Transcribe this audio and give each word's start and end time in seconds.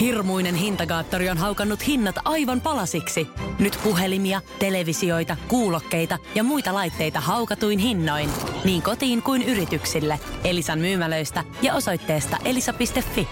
Hirmuinen 0.00 0.54
hintakaattori 0.54 1.28
on 1.30 1.38
haukannut 1.38 1.86
hinnat 1.86 2.16
aivan 2.24 2.60
palasiksi. 2.60 3.28
Nyt 3.58 3.78
puhelimia, 3.84 4.40
televisioita, 4.58 5.36
kuulokkeita 5.48 6.18
ja 6.34 6.44
muita 6.44 6.74
laitteita 6.74 7.20
haukatuin 7.20 7.78
hinnoin. 7.78 8.30
Niin 8.64 8.82
kotiin 8.82 9.22
kuin 9.22 9.42
yrityksille. 9.42 10.20
Elisan 10.44 10.78
myymälöistä 10.78 11.44
ja 11.62 11.74
osoitteesta 11.74 12.36
elisa.fi. 12.44 13.28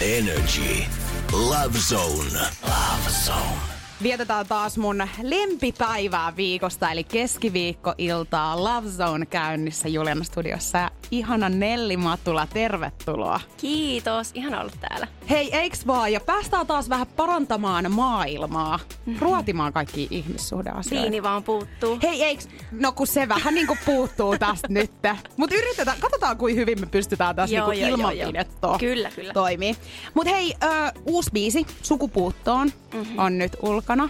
Energy. 0.00 0.84
Love 1.32 1.78
Zone. 1.78 2.40
Love 2.62 3.10
Zone. 3.24 3.77
Vietetään 4.02 4.46
taas 4.46 4.78
mun 4.78 5.08
lempipäivää 5.22 6.36
viikosta, 6.36 6.90
eli 6.90 7.04
keskiviikkoiltaa 7.04 8.64
Love 8.64 8.88
Zone 8.88 9.26
käynnissä 9.26 9.88
Juliana 9.88 10.24
Studiossa. 10.24 10.90
Ihana 11.10 11.48
Nelli 11.48 11.96
Matula, 11.96 12.46
tervetuloa. 12.46 13.40
Kiitos, 13.56 14.30
ihan 14.34 14.60
ollut 14.60 14.80
täällä. 14.80 15.08
Hei, 15.30 15.56
eiks 15.56 15.86
vaan? 15.86 16.12
Ja 16.12 16.20
päästään 16.20 16.66
taas 16.66 16.88
vähän 16.88 17.06
parantamaan 17.06 17.92
maailmaa, 17.92 18.76
mm-hmm. 18.76 19.20
ruotimaan 19.20 19.72
kaikki 19.72 20.08
ihmissuhdeasioita. 20.10 21.02
Viini 21.02 21.22
vaan 21.22 21.42
puuttuu. 21.42 21.98
Hei, 22.02 22.22
eiks? 22.22 22.48
No 22.72 22.92
kun 22.92 23.06
se 23.06 23.28
vähän 23.28 23.54
niinku 23.54 23.76
puuttuu 23.84 24.38
tästä 24.38 24.68
nyt. 24.78 24.90
Mutta 25.36 25.56
yritetään, 25.56 26.00
katsotaan 26.00 26.36
kuin 26.36 26.56
hyvin 26.56 26.80
me 26.80 26.86
pystytään 26.86 27.36
tässä 27.36 27.56
Joo, 27.56 27.70
niinku 27.70 27.86
ilmanpidettoa 27.88 28.78
Kyllä, 28.78 29.10
kyllä. 29.10 29.32
toimii. 29.32 29.76
Mutta 30.14 30.30
hei, 30.30 30.54
ö, 30.62 30.66
uusi 31.06 31.30
biisi, 31.32 31.66
Sukupuuttoon, 31.82 32.72
mm-hmm. 32.94 33.18
on 33.18 33.38
nyt 33.38 33.56
ulkona. 33.62 34.08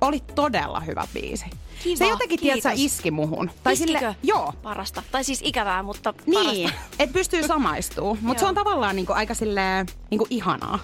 Oli 0.00 0.20
todella 0.34 0.80
hyvä 0.80 1.04
biisi. 1.14 1.44
Kiva, 1.82 1.96
se 1.96 2.08
jotenkin, 2.08 2.40
tiedätkö, 2.40 2.70
iski 2.74 3.10
muhun. 3.10 3.50
Iskikö? 3.72 4.14
joo. 4.22 4.52
Parasta. 4.62 5.02
Tai 5.12 5.24
siis 5.24 5.40
ikävää, 5.44 5.82
mutta 5.82 6.14
Niin, 6.26 6.70
parasta. 6.70 6.94
et 6.98 7.12
pystyy 7.12 7.46
samaistuu. 7.46 8.18
Mutta 8.22 8.40
se 8.40 8.46
on 8.46 8.54
tavallaan 8.54 8.96
niinku 8.96 9.12
aika 9.12 9.34
silleen 9.34 9.86
niinku 10.10 10.26
ihanaa. 10.30 10.78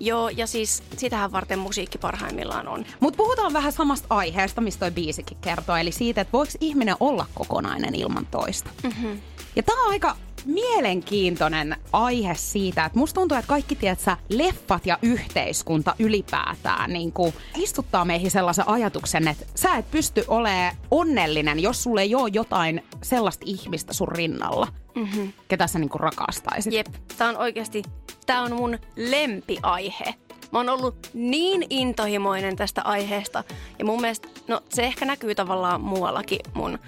Joo, 0.00 0.28
ja 0.28 0.46
siis 0.46 0.82
sitähän 0.96 1.32
varten 1.32 1.58
musiikki 1.58 1.98
parhaimmillaan 1.98 2.68
on. 2.68 2.84
Mutta 3.00 3.16
puhutaan 3.16 3.52
vähän 3.52 3.72
samasta 3.72 4.06
aiheesta, 4.10 4.60
mistä 4.60 4.80
toi 4.80 4.90
biisikin 4.90 5.38
kertoo. 5.40 5.76
Eli 5.76 5.92
siitä, 5.92 6.20
että 6.20 6.32
voiko 6.32 6.52
ihminen 6.60 6.96
olla 7.00 7.26
kokonainen 7.34 7.94
ilman 7.94 8.26
toista. 8.26 8.70
Mm-hmm. 8.82 9.20
Ja 9.56 9.62
tää 9.62 9.76
on 9.84 9.90
aika 9.90 10.16
mielenkiintoinen 10.44 11.76
aihe 11.92 12.34
siitä, 12.34 12.84
että 12.84 12.98
musta 12.98 13.20
tuntuu, 13.20 13.38
että 13.38 13.48
kaikki 13.48 13.76
tiedätkö, 13.76 14.16
leffat 14.28 14.86
ja 14.86 14.98
yhteiskunta 15.02 15.94
ylipäätään 15.98 16.92
niin 16.92 17.12
kuin 17.12 17.34
istuttaa 17.56 18.04
meihin 18.04 18.30
sellaisen 18.30 18.68
ajatuksen, 18.68 19.28
että 19.28 19.46
sä 19.54 19.76
et 19.76 19.90
pysty 19.90 20.24
olemaan 20.28 20.76
onnellinen, 20.90 21.60
jos 21.60 21.82
sulle 21.82 22.02
ei 22.02 22.14
ole 22.14 22.30
jotain 22.32 22.84
sellaista 23.02 23.44
ihmistä 23.46 23.92
sun 23.92 24.08
rinnalla, 24.08 24.68
mm-hmm. 24.94 25.32
ketä 25.48 25.66
sä 25.66 25.78
niin 25.78 25.88
kuin 25.88 26.00
rakastaisit. 26.00 26.72
Jep, 26.72 26.86
tää 27.18 27.28
on 27.28 27.36
oikeasti, 27.36 27.82
tää 28.26 28.42
on 28.42 28.56
mun 28.56 28.78
lempiaihe. 28.96 30.14
Mä 30.52 30.58
oon 30.58 30.68
ollut 30.68 31.10
niin 31.14 31.66
intohimoinen 31.70 32.56
tästä 32.56 32.82
aiheesta. 32.82 33.44
Ja 33.78 33.84
mun 33.84 34.00
mielestä, 34.00 34.28
no 34.48 34.60
se 34.68 34.82
ehkä 34.82 35.04
näkyy 35.04 35.34
tavallaan 35.34 35.80
muuallakin 35.80 36.40
mun 36.54 36.78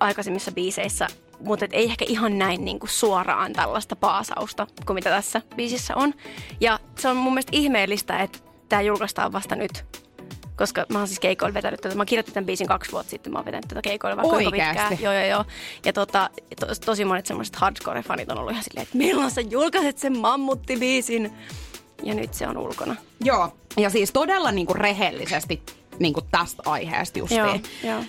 aikaisemmissa 0.00 0.52
biiseissä, 0.52 1.06
mutta 1.40 1.64
et 1.64 1.70
ei 1.74 1.84
ehkä 1.84 2.04
ihan 2.08 2.38
näin 2.38 2.64
niin 2.64 2.78
kuin 2.78 2.90
suoraan 2.90 3.52
tällaista 3.52 3.96
paasausta 3.96 4.66
kuin 4.86 4.94
mitä 4.94 5.10
tässä 5.10 5.42
biisissä 5.56 5.94
on. 5.96 6.14
Ja 6.60 6.80
se 6.98 7.08
on 7.08 7.16
mun 7.16 7.32
mielestä 7.32 7.52
ihmeellistä, 7.54 8.18
että 8.18 8.38
tämä 8.68 8.82
julkaistaan 8.82 9.32
vasta 9.32 9.56
nyt. 9.56 9.84
Koska 10.56 10.86
mä 10.88 10.98
oon 10.98 11.08
siis 11.08 11.20
keikoilla 11.20 11.54
vetänyt 11.54 11.80
tätä. 11.80 11.94
Mä 11.94 12.04
kirjoitin 12.04 12.34
tämän 12.34 12.46
biisin 12.46 12.66
kaksi 12.66 12.92
vuotta 12.92 13.10
sitten. 13.10 13.32
Mä 13.32 13.38
oon 13.38 13.44
vetänyt 13.44 13.68
tätä 13.68 13.82
keikoilla 13.82 14.16
vaikka 14.16 14.30
kuinka 14.30 14.50
pitkään. 14.50 14.98
Joo, 15.00 15.12
joo, 15.12 15.24
joo. 15.24 15.44
Ja 15.84 15.92
tota, 15.92 16.30
to, 16.60 16.66
tosi 16.86 17.04
monet 17.04 17.26
semmoiset 17.26 17.56
hardcore-fanit 17.56 18.32
on 18.32 18.38
ollut 18.38 18.50
ihan 18.50 18.64
silleen, 18.64 18.82
että 18.82 18.98
milloin 18.98 19.30
sä 19.30 19.40
julkaiset 19.40 19.98
sen 19.98 20.18
mammuttibiisin? 20.18 21.32
Ja 22.02 22.14
nyt 22.14 22.34
se 22.34 22.48
on 22.48 22.58
ulkona. 22.58 22.96
Joo, 23.24 23.56
ja 23.76 23.90
siis 23.90 24.12
todella 24.12 24.52
niinku 24.52 24.74
rehellisesti 24.74 25.62
niinku 25.98 26.20
tästä 26.30 26.62
aiheesta 26.66 27.18
justiin. 27.18 27.40
Joo, 27.40 27.58
joo. 27.84 28.04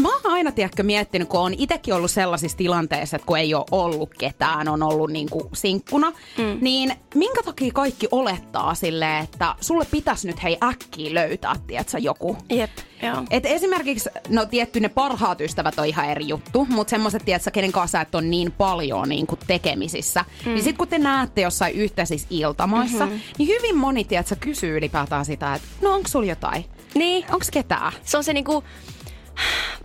Mä 0.00 0.08
oon 0.08 0.20
aina, 0.24 0.52
tiedätkö, 0.52 0.82
miettinyt, 0.82 1.28
kun 1.28 1.40
on 1.40 1.54
itsekin 1.58 1.94
ollut 1.94 2.10
sellaisissa 2.10 2.58
tilanteissa, 2.58 3.16
että 3.16 3.26
kun 3.26 3.38
ei 3.38 3.54
ole 3.54 3.64
ollut 3.70 4.10
ketään, 4.18 4.68
on 4.68 4.82
ollut 4.82 5.10
niinku 5.10 5.48
sinkkuna, 5.52 6.10
mm. 6.38 6.58
niin 6.60 6.92
minkä 7.14 7.42
takia 7.42 7.72
kaikki 7.72 8.08
olettaa 8.10 8.74
silleen, 8.74 9.24
että 9.24 9.54
sulle 9.60 9.86
pitäisi 9.90 10.26
nyt 10.26 10.42
hei 10.42 10.58
äkkiä 10.62 11.14
löytää, 11.14 11.56
tiedätkö, 11.66 11.98
joku. 11.98 12.36
Jep, 12.50 12.70
joo. 13.02 13.22
Et 13.30 13.46
esimerkiksi, 13.46 14.10
no 14.28 14.46
tietty 14.46 14.80
ne 14.80 14.88
parhaat 14.88 15.40
ystävät 15.40 15.78
on 15.78 15.86
ihan 15.86 16.08
eri 16.08 16.28
juttu, 16.28 16.66
mutta 16.70 16.90
semmoiset, 16.90 17.24
tiedätkö, 17.24 17.50
kenen 17.50 17.72
kanssa 17.72 18.00
et 18.00 18.14
on 18.14 18.30
niin 18.30 18.52
paljon 18.52 19.08
niin 19.08 19.26
kuin 19.26 19.40
tekemisissä, 19.46 20.24
mm. 20.44 20.50
niin 20.50 20.62
sitten 20.62 20.78
kun 20.78 20.88
te 20.88 20.98
näette 20.98 21.40
jossain 21.40 21.74
yhteisissä 21.74 22.26
iltamoissa, 22.30 23.06
mm-hmm. 23.06 23.20
niin 23.38 23.48
hyvin 23.48 23.76
moni, 23.76 24.04
tiedätkö, 24.04 24.36
kysyy 24.40 24.76
ylipäätään 24.76 25.24
sitä, 25.24 25.54
että 25.54 25.68
no 25.80 25.94
onko 25.94 26.08
sulla 26.08 26.26
jotain? 26.26 26.64
Niin, 26.94 27.24
Onko 27.24 27.46
ketään? 27.52 27.92
se 28.04 28.16
on 28.16 28.24
se 28.24 28.32
niinku, 28.32 28.64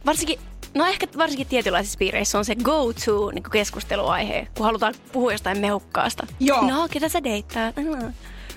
varsinkin, 0.05 0.39
no 0.73 0.85
ehkä 0.85 1.07
varsinkin 1.17 1.47
tietynlaisissa 1.47 1.97
piireissä 1.97 2.37
on 2.37 2.45
se 2.45 2.55
go-to 2.55 3.31
niinku 3.31 3.49
keskusteluaihe, 3.49 4.47
kun 4.57 4.65
halutaan 4.65 4.93
puhua 5.11 5.31
jostain 5.31 5.57
mehukkaasta. 5.57 6.27
Joo. 6.39 6.67
No, 6.67 6.87
ketä 6.91 7.09
sä 7.09 7.23
deittaat? 7.23 7.75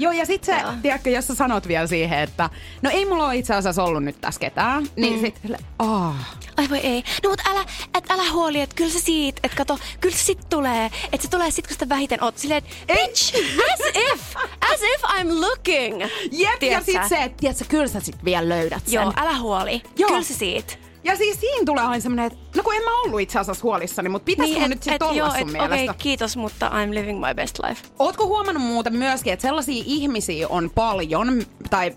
Joo, 0.00 0.12
ja 0.12 0.27
sit 0.27 0.44
se, 0.44 0.56
tiedätkö, 0.83 1.11
jos 1.11 1.27
sä 1.27 1.34
sanot 1.34 1.69
vielä 1.69 1.87
siihen, 1.87 2.19
että 2.19 2.50
no 2.83 2.91
ei 2.91 3.06
mulla 3.06 3.27
ole 3.27 3.37
itse 3.37 3.55
asiassa 3.55 3.84
ollut 3.84 4.05
nyt 4.05 4.21
tässä 4.21 4.41
ketään, 4.41 4.87
niin 4.97 5.15
mm. 5.15 5.21
sit 5.21 5.38
sille, 5.43 5.59
aah. 5.78 6.37
Ai 6.56 6.71
voi 6.71 6.78
ei. 6.78 7.05
No 7.25 7.31
mut 7.31 7.41
älä, 7.47 7.65
et 7.94 8.10
älä 8.10 8.33
huoli, 8.33 8.60
että 8.60 8.77
kyllä 8.77 8.91
se 8.91 9.00
siitä, 9.00 9.41
että 9.44 9.56
kato, 9.56 9.78
kyllä 10.00 10.16
se 10.16 10.25
sit 10.25 10.49
tulee. 10.49 10.91
Että 11.12 11.22
se 11.22 11.31
tulee 11.31 11.50
sit, 11.50 11.66
kun 11.66 11.72
sitä 11.72 11.89
vähiten 11.89 12.25
oot. 12.25 12.39
Silleen, 12.39 12.62
bitch, 12.87 13.34
as 13.72 13.81
if, 13.94 14.37
as 14.72 14.81
if 14.94 15.03
I'm 15.03 15.41
looking. 15.41 16.00
Jep, 16.33 16.50
ja 16.50 16.59
Tiedätkö? 16.59 16.93
sit 16.93 17.09
se, 17.09 17.22
että 17.22 17.37
tiedätkö, 17.41 17.65
kyllä 17.69 17.89
sä 17.89 18.00
sit 18.00 18.25
vielä 18.25 18.49
löydät 18.49 18.83
sen. 18.87 18.94
Joo, 18.94 19.12
älä 19.16 19.39
huoli. 19.39 19.83
Joo. 19.97 20.09
Kyllä 20.09 20.22
se 20.22 20.34
siitä. 20.34 20.90
Ja 21.05 21.16
siis 21.16 21.41
siinä 21.41 21.65
tulee 21.66 21.84
aina 21.84 22.00
semmonen, 22.00 22.27
että 22.27 22.38
no 22.56 22.62
kun 22.62 22.75
en 22.75 22.83
mä 22.83 23.00
ollut 23.03 23.21
itse 23.21 23.38
asiassa 23.38 23.62
huolissani, 23.62 24.09
mutta 24.09 24.25
pitäisikö 24.25 24.61
niin, 24.61 24.72
et- 24.72 24.77
nyt 24.77 24.83
sit 24.83 24.93
et 24.93 25.03
olla 25.03 25.15
joo, 25.15 25.28
sun 25.28 25.38
et 25.38 25.47
mielestä? 25.47 25.75
Okei, 25.75 25.84
okay, 25.84 25.97
kiitos, 25.99 26.37
mutta 26.37 26.69
I'm 26.69 26.94
living 26.94 27.27
my 27.27 27.34
best 27.34 27.59
life. 27.69 27.83
Ootko 27.99 28.27
huomannut 28.27 28.65
muuten 28.65 28.97
myöskin, 28.97 29.33
että 29.33 29.43
sellaisia 29.43 29.83
ihmisiä 29.87 30.49
on 30.49 30.71
paljon, 30.75 31.43
tai 31.71 31.97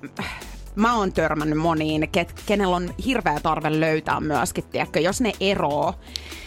mä 0.76 0.98
oon 0.98 1.14
törmännyt 1.14 1.60
moniin, 1.60 2.10
ket, 2.12 2.34
kenellä 2.46 2.76
on 2.76 2.94
hirveä 3.06 3.40
tarve 3.40 3.80
löytää 3.80 4.20
myöskin, 4.20 4.64
tiedätkö, 4.64 5.00
jos 5.00 5.22
ne 5.22 5.32
eroo, 5.40 5.94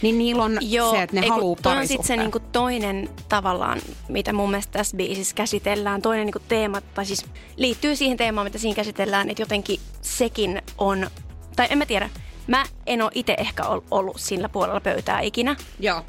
niin 0.01 0.17
niillä 0.17 0.43
on 0.43 0.59
se, 0.91 1.01
että 1.01 1.15
ne 1.15 1.21
ei 1.21 1.29
haluu 1.29 1.57
toi 1.61 1.77
on 1.77 1.87
sit 1.87 2.03
se 2.03 2.17
niinku 2.17 2.39
toinen 2.39 3.09
tavallaan, 3.29 3.79
mitä 4.09 4.33
mun 4.33 4.49
mielestä 4.49 4.71
tässä 4.71 4.97
biisissä 4.97 5.35
käsitellään. 5.35 6.01
Toinen 6.01 6.25
niinku 6.25 6.41
teema, 6.47 6.81
tai 6.81 7.05
siis 7.05 7.25
liittyy 7.57 7.95
siihen 7.95 8.17
teemaan, 8.17 8.45
mitä 8.45 8.57
siinä 8.57 8.75
käsitellään, 8.75 9.29
että 9.29 9.41
jotenkin 9.41 9.79
sekin 10.01 10.61
on, 10.77 11.07
tai 11.55 11.67
en 11.69 11.77
mä 11.77 11.85
tiedä, 11.85 12.09
mä 12.47 12.65
en 12.85 13.01
ole 13.01 13.11
itse 13.15 13.35
ehkä 13.37 13.63
ol- 13.63 13.81
ollut 13.91 14.19
sillä 14.19 14.49
puolella 14.49 14.79
pöytää 14.79 15.21
ikinä, 15.21 15.55
Joo. 15.79 16.01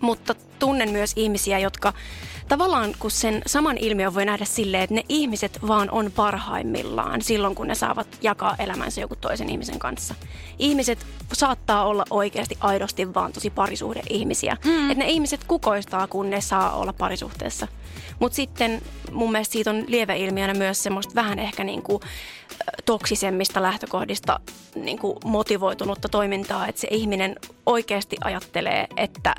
mutta 0.00 0.34
tunnen 0.58 0.90
myös 0.90 1.12
ihmisiä, 1.16 1.58
jotka 1.58 1.92
tavallaan 2.48 2.94
kun 2.98 3.10
sen 3.10 3.42
saman 3.46 3.76
ilmiön 3.78 4.14
voi 4.14 4.24
nähdä 4.24 4.44
silleen, 4.44 4.82
että 4.82 4.94
ne 4.94 5.04
ihmiset 5.08 5.58
vaan 5.66 5.90
on 5.90 6.12
parhaimmillaan 6.16 7.22
silloin, 7.22 7.54
kun 7.54 7.66
ne 7.66 7.74
saavat 7.74 8.08
jakaa 8.22 8.56
elämänsä 8.58 9.00
joku 9.00 9.16
toisen 9.16 9.50
ihmisen 9.50 9.78
kanssa. 9.78 10.14
Ihmiset 10.58 11.06
saattaa 11.32 11.84
olla 11.84 12.04
oikeasti 12.10 12.58
aidosti 12.60 13.14
vaan 13.14 13.32
tosi 13.32 13.50
parisuhde-ihmisiä. 13.50 14.56
Mm. 14.64 14.90
Että 14.90 15.04
ne 15.04 15.10
ihmiset 15.10 15.44
kukoistaa, 15.44 16.06
kun 16.06 16.30
ne 16.30 16.40
saa 16.40 16.72
olla 16.72 16.92
parisuhteessa. 16.92 17.68
Mutta 18.18 18.36
sitten 18.36 18.82
mun 19.12 19.32
mielestä 19.32 19.52
siitä 19.52 19.70
on 19.70 19.84
lieveilmiönä 19.86 20.54
myös 20.54 20.82
semmoista 20.82 21.14
vähän 21.14 21.38
ehkä 21.38 21.64
niinku, 21.64 22.00
toksisemmista 22.84 23.62
lähtökohdista 23.62 24.40
niinku 24.74 25.18
motivoitunutta 25.24 26.08
toimintaa, 26.08 26.66
että 26.66 26.80
se 26.80 26.88
ihminen 26.90 27.36
oikeasti 27.66 28.16
ajattelee, 28.24 28.86
että 28.96 29.34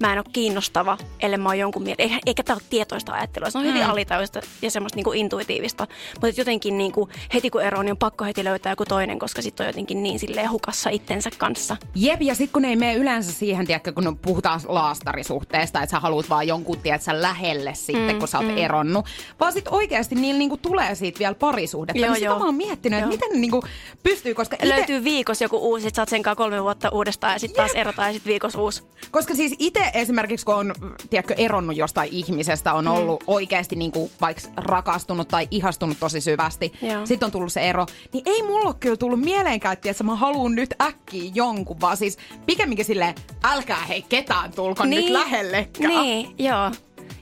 mä 0.00 0.12
en 0.12 0.18
ole 0.18 0.26
kiinnostava, 0.32 0.98
ellei 1.20 1.38
mä 1.38 1.48
oon 1.48 1.58
jonkun 1.58 1.82
mielestä. 1.82 2.02
Eikä, 2.02 2.18
eikä 2.26 2.42
tämä 2.42 2.54
ole 2.54 2.62
tietoista 2.70 3.12
ajattelua. 3.12 3.50
Se 3.50 3.58
on 3.58 3.64
hyvin 3.64 3.82
mm. 3.82 3.90
alitajuista 3.90 4.40
ja 4.62 4.70
semmoista 4.70 4.96
niinku 4.96 5.12
intuitiivista. 5.12 5.86
Mutta 6.20 6.40
jotenkin 6.40 6.78
niinku, 6.78 7.08
heti 7.34 7.50
kun 7.50 7.62
eroon, 7.62 7.84
niin 7.84 7.92
on 7.92 7.96
pakko 7.96 8.24
heti 8.24 8.44
löytää 8.44 8.72
joku 8.72 8.84
toinen, 8.84 9.18
koska 9.18 9.42
sitten 9.42 9.64
on 9.64 9.68
jotenkin 9.68 10.02
niin 10.02 10.18
silleen 10.18 10.50
hukassa 10.50 10.90
itsensä 10.90 11.30
kanssa. 11.38 11.76
Jep, 11.94 12.22
ja 12.22 12.34
sitten 12.34 12.52
kun 12.52 12.64
ei 12.64 12.76
mene 12.76 12.94
yleensä 12.94 13.32
siihen, 13.32 13.66
tiedätkö, 13.66 13.92
kun 13.92 14.18
puhutaan 14.22 14.60
laastarisuhteesta, 14.68 15.82
että 15.82 15.90
sä 15.90 16.00
haluat 16.00 16.30
vaan 16.30 16.48
jonkun, 16.48 16.78
tiedätkö, 16.78 17.22
lähelle 17.22 17.74
sitten, 17.74 18.12
mm, 18.14 18.18
kun 18.18 18.28
sä 18.28 18.38
oot 18.38 18.46
mm. 18.46 18.58
eronnut, 18.58 19.06
vaan 19.40 19.52
sitten 19.52 19.72
oikeasti 19.72 20.14
niillä 20.14 20.38
niinku 20.38 20.56
tulee 20.56 20.94
siitä 20.94 21.18
vielä 21.18 21.34
parisuhdetta. 21.34 21.98
Joo, 21.98 22.06
niin 22.06 22.14
sitä 22.14 22.26
joo. 22.26 22.38
mä 22.38 22.44
oon 22.44 22.54
miettinyt, 22.54 22.98
että 22.98 23.10
miten 23.10 23.30
ne 23.30 23.38
niinku 23.38 23.62
pystyy, 24.02 24.34
koska 24.34 24.56
ite, 24.56 24.68
Löytyy 24.68 25.04
viikossa 25.04 25.44
joku 25.44 25.56
uusi, 25.58 25.82
sit 25.82 25.94
sä 25.94 26.02
oot 26.02 26.08
sen 26.08 26.22
kolme 26.36 26.62
vuotta 26.62 26.88
uudestaan 26.88 27.32
ja 27.32 27.38
sitten 27.38 27.56
taas 27.56 27.72
erotaan 27.74 28.08
ja 28.08 28.12
sitten 28.12 28.30
viikossa 28.30 28.60
uusi. 28.60 28.82
koska 29.10 29.34
siis 29.34 29.54
itse 29.58 29.89
esimerkiksi, 29.94 30.46
kun 30.46 30.54
on, 30.54 30.74
tiedätkö, 31.10 31.34
eronnut 31.36 31.76
jostain 31.76 32.08
ihmisestä, 32.12 32.74
on 32.74 32.88
ollut 32.88 33.24
oikeasti 33.26 33.76
niinku 33.76 34.10
vaikka 34.20 34.42
rakastunut 34.56 35.28
tai 35.28 35.48
ihastunut 35.50 35.96
tosi 36.00 36.20
syvästi, 36.20 36.72
Joo. 36.82 37.06
sitten 37.06 37.26
on 37.26 37.32
tullut 37.32 37.52
se 37.52 37.60
ero, 37.60 37.86
niin 38.12 38.22
ei 38.26 38.42
mulla 38.42 38.66
ole 38.66 38.74
kyllä 38.80 38.96
tullut 38.96 39.20
mieleenkään, 39.20 39.76
että 39.84 40.04
mä 40.04 40.16
haluan 40.16 40.54
nyt 40.54 40.74
äkkiä 40.82 41.30
jonkun, 41.34 41.80
vaan 41.80 41.96
siis 41.96 42.18
pikemminkin 42.46 42.84
silleen, 42.84 43.14
älkää 43.44 43.84
hei 43.84 44.02
ketään 44.02 44.52
tulko 44.52 44.84
nyt 44.84 45.08
lähellekään. 45.08 45.88
Niin, 45.88 46.34
joo. 46.38 46.70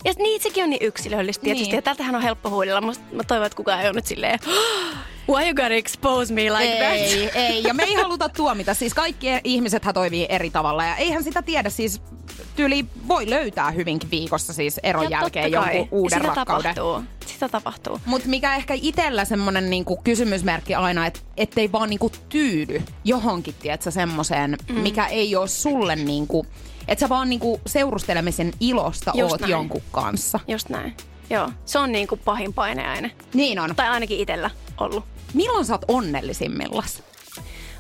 Ja 0.05 0.13
niin, 0.19 0.43
sekin 0.43 0.65
on 0.65 0.71
niin 0.71 0.87
yksilöllistä 0.87 1.43
tietysti. 1.45 1.67
Niin. 1.69 1.77
Ja 1.77 1.83
tältähän 1.83 2.15
on 2.15 2.23
helppo 2.23 2.51
huudella. 2.51 2.81
Musta, 2.81 3.05
mä 3.13 3.23
toivon, 3.25 3.47
että 3.47 3.57
kukaan 3.57 3.81
ei 3.81 3.87
ole 3.87 3.95
nyt 3.95 4.07
silleen, 4.07 4.39
why 5.29 5.45
you 5.45 5.55
gotta 5.55 5.75
expose 5.75 6.35
me 6.35 6.43
like 6.43 6.65
ei, 6.65 7.27
that? 7.27 7.37
ei. 7.37 7.63
Ja 7.63 7.75
me 7.75 7.83
ei 7.83 7.95
haluta 7.95 8.29
tuomita. 8.29 8.75
Siis 8.75 8.95
kaikki 8.95 9.27
ihmisethän 9.45 9.95
toimii 9.95 10.27
eri 10.29 10.51
tavalla. 10.51 10.85
Ja 10.85 10.97
eihän 10.97 11.25
sitä 11.25 11.43
tiedä. 11.43 11.71
Siis 11.71 12.03
tyyli 12.57 12.85
voi 13.09 13.31
löytää 13.31 13.71
hyvinkin 13.71 14.11
viikossa 14.11 14.53
siis 14.53 14.81
eron 14.83 15.05
Ja 15.05 15.11
jälkeen 15.11 15.53
jonkun 15.53 15.89
uuden 15.91 16.19
Sitä 16.21 16.35
rakkauden. 16.35 16.75
tapahtuu. 16.75 17.03
Sitä 17.27 17.49
tapahtuu. 17.49 18.01
Mutta 18.05 18.29
mikä 18.29 18.55
ehkä 18.55 18.75
itsellä 18.83 19.25
semmonen 19.25 19.71
niinku 19.71 19.97
kysymysmerkki 19.97 20.75
aina, 20.75 21.07
että 21.07 21.21
ettei 21.37 21.73
vaan 21.73 21.91
niinku 21.91 22.13
tyydy 22.29 22.83
johonkin, 23.05 23.55
tiedätkö, 23.63 23.91
semmoiseen, 23.91 24.57
mm. 24.69 24.75
mikä 24.81 25.07
ei 25.07 25.37
ole 25.37 25.49
sulle 25.49 25.97
niinku, 25.97 26.47
että 26.89 27.01
sä 27.01 27.09
vaan 27.09 27.29
niinku 27.29 27.61
seurustelemisen 27.67 28.53
ilosta 28.61 29.13
Just 29.15 29.33
oot 29.33 29.41
näin. 29.41 29.51
jonkun 29.51 29.83
kanssa. 29.93 30.41
Just 30.49 30.69
näin. 30.69 30.97
Joo, 31.31 31.51
se 31.65 31.79
on 31.79 31.93
niinku 31.93 32.17
pahin 32.17 32.55
paineaine. 32.55 33.11
Niin 33.35 33.59
on. 33.59 33.77
Tai 33.77 33.89
ainakin 33.89 34.19
itellä 34.19 34.51
ollut. 34.81 35.05
Milloin 35.35 35.65
sä 35.65 35.75
oot 35.75 35.85
onnellisimmillas? 35.89 37.03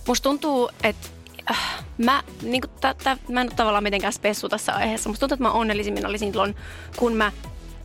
Musta 0.08 0.22
tuntuu, 0.22 0.70
että 0.82 1.08
äh, 1.50 1.84
mä, 1.98 2.22
niin 2.42 2.60
kuin, 2.60 2.70
tä, 2.80 2.94
tä, 3.04 3.16
mä 3.28 3.40
en 3.40 3.46
ole 3.46 3.56
tavallaan 3.56 3.82
mitenkään 3.82 4.12
spessu 4.12 4.48
tässä 4.48 4.72
aiheessa. 4.74 5.08
Musta 5.08 5.20
tuntuu, 5.20 5.34
että 5.34 5.42
mä 5.42 5.52
onnellisimmin 5.52 6.06
olisin 6.06 6.32
silloin, 6.32 6.56
kun 6.96 7.12
mä 7.12 7.32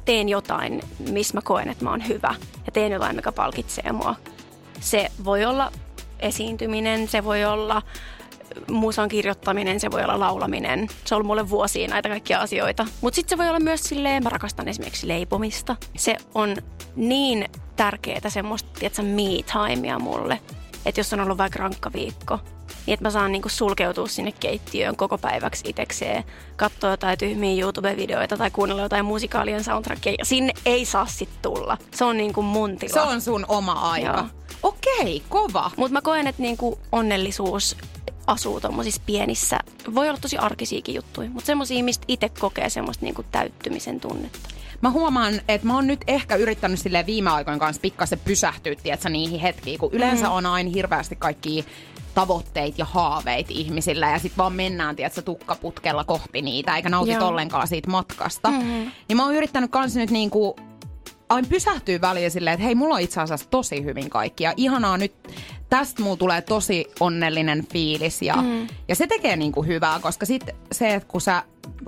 teen 0.06 0.30
jotain, 0.30 0.82
missä 1.10 1.34
mä 1.34 1.42
koen, 1.42 1.70
että 1.70 1.84
mä 1.84 1.90
oon 1.92 2.08
hyvä. 2.08 2.36
Ja 2.66 2.72
teen 2.72 2.92
jotain, 2.92 3.16
mikä 3.16 3.32
palkitsee 3.32 3.92
mua. 3.92 4.16
Se 4.80 5.12
voi 5.26 5.46
olla 5.46 5.72
esiintyminen, 6.20 7.08
se 7.08 7.24
voi 7.24 7.46
olla 7.46 7.82
musan 8.72 9.10
kirjoittaminen, 9.10 9.80
se 9.80 9.92
voi 9.92 10.04
olla 10.04 10.20
laulaminen. 10.20 10.88
Se 11.06 11.16
on 11.16 11.18
ollut 11.18 11.28
mulle 11.28 11.50
vuosia 11.50 11.88
näitä 11.88 12.10
kaikkia 12.10 12.40
asioita. 12.40 12.86
Mutta 13.02 13.16
sitten 13.16 13.38
se 13.38 13.44
voi 13.44 13.50
olla 13.50 13.60
myös 13.60 13.84
silleen, 13.84 14.24
mä 14.24 14.30
rakastan 14.30 14.68
esimerkiksi 14.68 15.08
leipomista. 15.08 15.76
Se 15.98 16.18
on 16.36 16.56
niin 16.96 17.46
tärkeää 17.76 18.30
semmoista, 18.30 18.70
tiedätkö, 18.80 19.02
me-timea 19.02 20.00
mulle. 20.00 20.40
Että 20.86 21.00
jos 21.00 21.14
on 21.14 21.20
ollut 21.20 21.38
vaikka 21.38 21.60
rankka 21.60 21.94
viikko, 21.94 22.40
niin 22.86 22.94
että 22.94 23.06
mä 23.06 23.10
saan 23.10 23.32
niinku 23.32 23.50
sulkeutua 23.50 24.08
sinne 24.08 24.32
keittiöön 24.32 24.96
koko 24.96 25.18
päiväksi 25.18 25.64
itekseen, 25.70 26.24
katsoa 26.56 26.90
jotain 26.92 27.18
tyhmiä 27.18 27.66
YouTube-videoita 27.66 28.38
tai 28.38 28.52
kuunnella 28.52 28.82
jotain 28.82 29.06
musikaalien 29.06 29.64
soundtrackia. 29.64 30.14
Sinne 30.24 30.54
ei 30.66 30.86
saa 30.86 31.06
sit 31.06 31.42
tulla. 31.42 31.78
Se 31.92 32.06
on 32.06 32.18
niinku 32.18 32.42
mun 32.42 32.78
tila. 32.78 32.94
Se 32.94 33.02
on 33.02 33.22
sun 33.22 33.46
oma 33.48 33.72
aika. 33.72 34.08
Joo. 34.08 34.26
Okei, 34.64 35.24
kova. 35.30 35.72
Mutta 35.78 35.94
mä 35.94 36.02
koen, 36.02 36.28
että 36.28 36.42
niinku 36.42 36.80
onnellisuus 36.92 37.78
asuu 38.28 38.62
tommosissa 38.62 39.02
pienissä, 39.06 39.60
voi 39.96 40.10
olla 40.10 40.20
tosi 40.22 40.38
arkisiakin 40.38 40.96
juttuja, 40.96 41.30
mutta 41.30 41.48
semmoisia, 41.48 41.84
mistä 41.84 42.06
itse 42.08 42.30
kokee 42.30 42.70
semmoista 42.70 43.06
niinku 43.06 43.24
täyttymisen 43.32 44.00
tunnetta. 44.00 44.50
Mä 44.82 44.90
huomaan, 44.90 45.34
että 45.48 45.68
mä 45.68 45.76
oon 45.76 45.88
nyt 45.88 46.02
ehkä 46.08 46.36
yrittänyt 46.36 46.80
sille 46.80 47.06
viime 47.06 47.30
aikojen 47.30 47.60
kanssa 47.60 47.82
pikkasen 47.82 48.20
pysähtyä, 48.20 48.76
tietsä, 48.76 49.10
niihin 49.10 49.40
hetkiin, 49.40 49.80
kun 49.80 49.94
yleensä 49.94 50.26
mm. 50.26 50.32
on 50.32 50.46
aina 50.46 50.70
hirveästi 50.70 51.16
kaikki 51.16 51.66
tavoitteita 52.14 52.76
ja 52.78 52.86
haaveita 52.86 53.50
ihmisillä 53.54 54.10
ja 54.10 54.20
sitten 54.20 54.38
vaan 54.38 54.54
mennään, 54.54 54.96
tietsä, 54.96 55.22
tukkaputkella 55.22 56.04
kohti 56.04 56.42
niitä, 56.42 56.76
eikä 56.76 56.90
nautit 56.90 57.14
Joo. 57.14 57.28
ollenkaan 57.28 57.68
siitä 57.68 57.90
matkasta. 57.90 58.50
Mm-hmm. 58.50 58.92
Niin 59.08 59.18
mä 59.18 59.24
oon 59.26 59.36
yrittänyt 59.36 59.72
kans 59.72 59.96
nyt 59.96 60.12
niinku 60.12 60.56
aina 61.34 61.48
pysähtyy 61.50 62.02
väliin 62.02 62.32
silleen, 62.32 62.54
että 62.54 62.66
hei, 62.66 62.76
mulla 62.76 62.96
on 62.96 63.02
itse 63.02 63.22
asiassa 63.22 63.50
tosi 63.50 63.84
hyvin 63.84 64.10
kaikki. 64.10 64.44
Ja 64.44 64.54
ihanaa 64.58 64.98
nyt, 64.98 65.14
tästä 65.70 66.02
mulla 66.02 66.18
tulee 66.18 66.42
tosi 66.42 66.86
onnellinen 67.00 67.68
fiilis. 67.74 68.22
Ja, 68.22 68.36
mm. 68.36 68.68
ja 68.88 68.96
se 68.96 69.08
tekee 69.08 69.36
niinku 69.36 69.64
hyvää, 69.64 70.00
koska 70.00 70.26
sit 70.26 70.44
se, 70.72 70.94
että 70.94 71.10
kun 71.10 71.22
sä, 71.22 71.44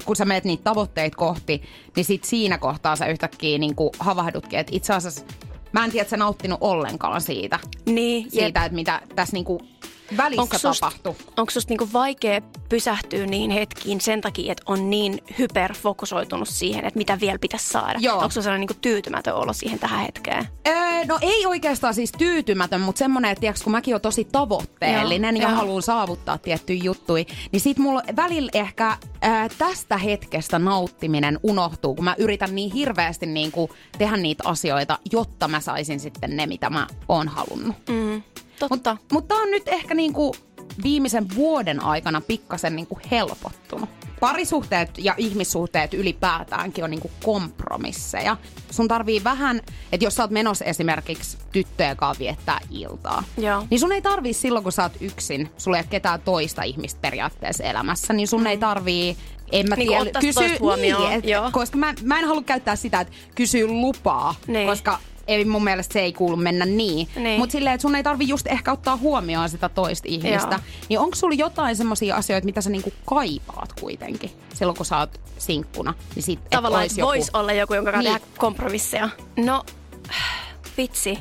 kun 0.05 0.15
sä 0.15 0.25
meet 0.25 0.43
niitä 0.43 0.63
tavoitteita 0.63 1.17
kohti, 1.17 1.61
niin 1.95 2.05
sit 2.05 2.23
siinä 2.23 2.57
kohtaa 2.57 2.95
sä 2.95 3.05
yhtäkkiä 3.05 3.57
niinku 3.57 3.91
havahdutkin, 3.99 4.59
että 4.59 4.71
itse 4.75 4.93
asiassa 4.93 5.25
mä 5.71 5.85
en 5.85 5.91
tiedä, 5.91 6.01
että 6.01 6.09
sä 6.09 6.17
nauttinut 6.17 6.57
ollenkaan 6.61 7.21
siitä, 7.21 7.59
Niin, 7.85 8.31
siitä 8.31 8.65
että 8.65 8.75
mitä 8.75 9.01
tässä 9.15 9.33
niinku 9.33 9.61
välissä 10.17 10.41
Onko 10.41 10.57
tapahtui. 10.61 11.15
onko 11.37 11.51
susta 11.51 11.71
niinku 11.71 11.89
vaikea 11.93 12.41
pysähtyä 12.69 13.25
niin 13.25 13.51
hetkiin 13.51 14.01
sen 14.01 14.21
takia, 14.21 14.51
että 14.51 14.63
on 14.65 14.89
niin 14.89 15.19
hyperfokusoitunut 15.39 16.47
siihen, 16.49 16.85
että 16.85 16.97
mitä 16.97 17.19
vielä 17.19 17.39
pitäisi 17.39 17.69
saada? 17.69 17.99
Joo. 18.01 18.15
Onko 18.17 18.29
sellainen 18.29 18.59
niinku 18.59 18.73
tyytymätön 18.81 19.35
olo 19.35 19.53
siihen 19.53 19.79
tähän 19.79 19.99
hetkeen? 20.05 20.47
Öö, 20.67 21.05
no 21.07 21.17
ei 21.21 21.45
oikeastaan 21.45 21.93
siis 21.93 22.11
tyytymätön, 22.11 22.81
mutta 22.81 22.99
semmoinen, 22.99 23.31
että 23.31 23.39
tiiäks, 23.39 23.63
kun 23.63 23.71
mäkin 23.71 23.93
olen 23.93 24.01
tosi 24.01 24.27
tavoitteellinen 24.31 25.35
Joo, 25.35 25.43
ja 25.43 25.49
joo. 25.49 25.57
haluan 25.57 25.81
saavuttaa 25.81 26.37
tiettyjä 26.37 26.83
juttuja, 26.83 27.25
niin 27.51 27.59
sit 27.59 27.77
mulla 27.77 28.01
välillä 28.15 28.49
ehkä 28.53 28.97
ää, 29.21 29.49
tästä 29.57 29.97
hetkestä 29.97 30.59
nauttiminen 30.59 31.39
unohtuu, 31.43 31.95
kun 31.95 32.03
mä 32.05 32.15
yritän 32.17 32.55
niin 32.55 32.71
hirveästi 32.73 33.25
niin 33.25 33.51
kuin 33.51 33.71
tehdä 33.97 34.17
niitä 34.17 34.43
asioita, 34.49 34.99
jotta 35.11 35.47
mä 35.47 35.59
saisin 35.59 35.99
sitten 35.99 36.37
ne, 36.37 36.45
mitä 36.45 36.69
mä 36.69 36.87
oon 37.09 37.27
halunnut. 37.27 37.75
Mm, 37.89 38.23
totta. 38.59 38.97
Mutta 39.11 39.35
on 39.35 39.51
nyt 39.51 39.63
ehkä 39.67 39.93
niin 39.93 40.13
kuin 40.13 40.33
viimeisen 40.83 41.25
vuoden 41.35 41.83
aikana 41.83 42.21
pikkasen 42.21 42.75
niin 42.75 42.87
kuin 42.87 42.99
helpottunut. 43.11 43.89
Parisuhteet 44.19 44.89
ja 44.97 45.13
ihmissuhteet 45.17 45.93
ylipäätäänkin 45.93 46.83
on 46.83 46.89
niin 46.91 46.99
kuin 47.01 47.11
kompromisseja. 47.23 48.37
Sun 48.71 48.87
tarvii 48.87 49.23
vähän, 49.23 49.61
että 49.91 50.05
jos 50.05 50.15
sä 50.15 50.23
oot 50.23 50.31
menossa 50.31 50.65
esimerkiksi 50.65 51.37
tyttöjen 51.51 51.97
kanssa 51.97 52.19
viettää 52.19 52.59
iltaa, 52.71 53.23
Joo. 53.37 53.63
niin 53.69 53.79
sun 53.79 53.91
ei 53.91 54.01
tarvii 54.01 54.33
silloin, 54.33 54.63
kun 54.63 54.71
sä 54.71 54.83
oot 54.83 54.97
yksin, 55.01 55.49
sulla 55.57 55.77
ei 55.77 55.81
ole 55.81 55.87
ketään 55.89 56.21
toista 56.21 56.63
ihmistä 56.63 56.99
periaatteessa 57.01 57.63
elämässä, 57.63 58.13
niin 58.13 58.27
sun 58.27 58.47
ei 58.47 58.57
tarvii 58.57 59.17
en 59.51 59.69
mä 59.69 59.75
Niin 59.75 59.87
tiedä, 59.87 60.57
huomioon, 60.59 61.01
niin, 61.09 61.13
et, 61.19 61.25
joo. 61.25 61.49
koska 61.51 61.77
mä, 61.77 61.93
mä 62.03 62.19
en 62.19 62.25
halua 62.27 62.43
käyttää 62.43 62.75
sitä, 62.75 62.99
että 62.99 63.13
kysyy 63.35 63.67
lupaa, 63.67 64.35
Niin. 64.47 64.67
koska 64.67 64.99
ei 65.27 65.45
mun 65.45 65.63
mielestä 65.63 65.93
se 65.93 65.99
ei 65.99 66.13
kuulu 66.13 66.35
mennä 66.35 66.65
niin. 66.65 67.07
Niin. 67.15 67.39
Mutta 67.39 67.51
silleen, 67.51 67.73
että 67.73 67.81
sun 67.81 67.95
ei 67.95 68.03
tarvi 68.03 68.27
just 68.27 68.47
ehkä 68.47 68.71
ottaa 68.71 68.97
huomioon 68.97 69.49
sitä 69.49 69.69
toista 69.69 70.07
ihmistä. 70.11 70.55
Joo. 70.55 70.59
Niin 70.89 70.99
onko 70.99 71.15
sulla 71.15 71.35
jotain 71.35 71.75
semmoisia 71.75 72.15
asioita, 72.15 72.45
mitä 72.45 72.61
sä 72.61 72.69
niinku 72.69 72.93
kaipaat 73.05 73.73
kuitenkin 73.79 74.31
silloin, 74.53 74.77
kun 74.77 74.85
sä 74.85 74.97
oot 74.97 75.19
sinkkuna? 75.37 75.93
Niin 76.15 76.23
sit, 76.23 76.39
et 76.39 76.49
Tavallaan, 76.49 76.83
ois 76.83 76.91
että 76.91 77.05
voisi 77.05 77.31
olla 77.33 77.53
joku, 77.53 77.73
jonka 77.73 77.91
kanssa 77.91 78.09
Niin. 78.11 78.21
tehdä 78.21 78.33
kompromisseja. 78.37 79.09
No, 79.37 79.63
vitsi. 80.77 81.19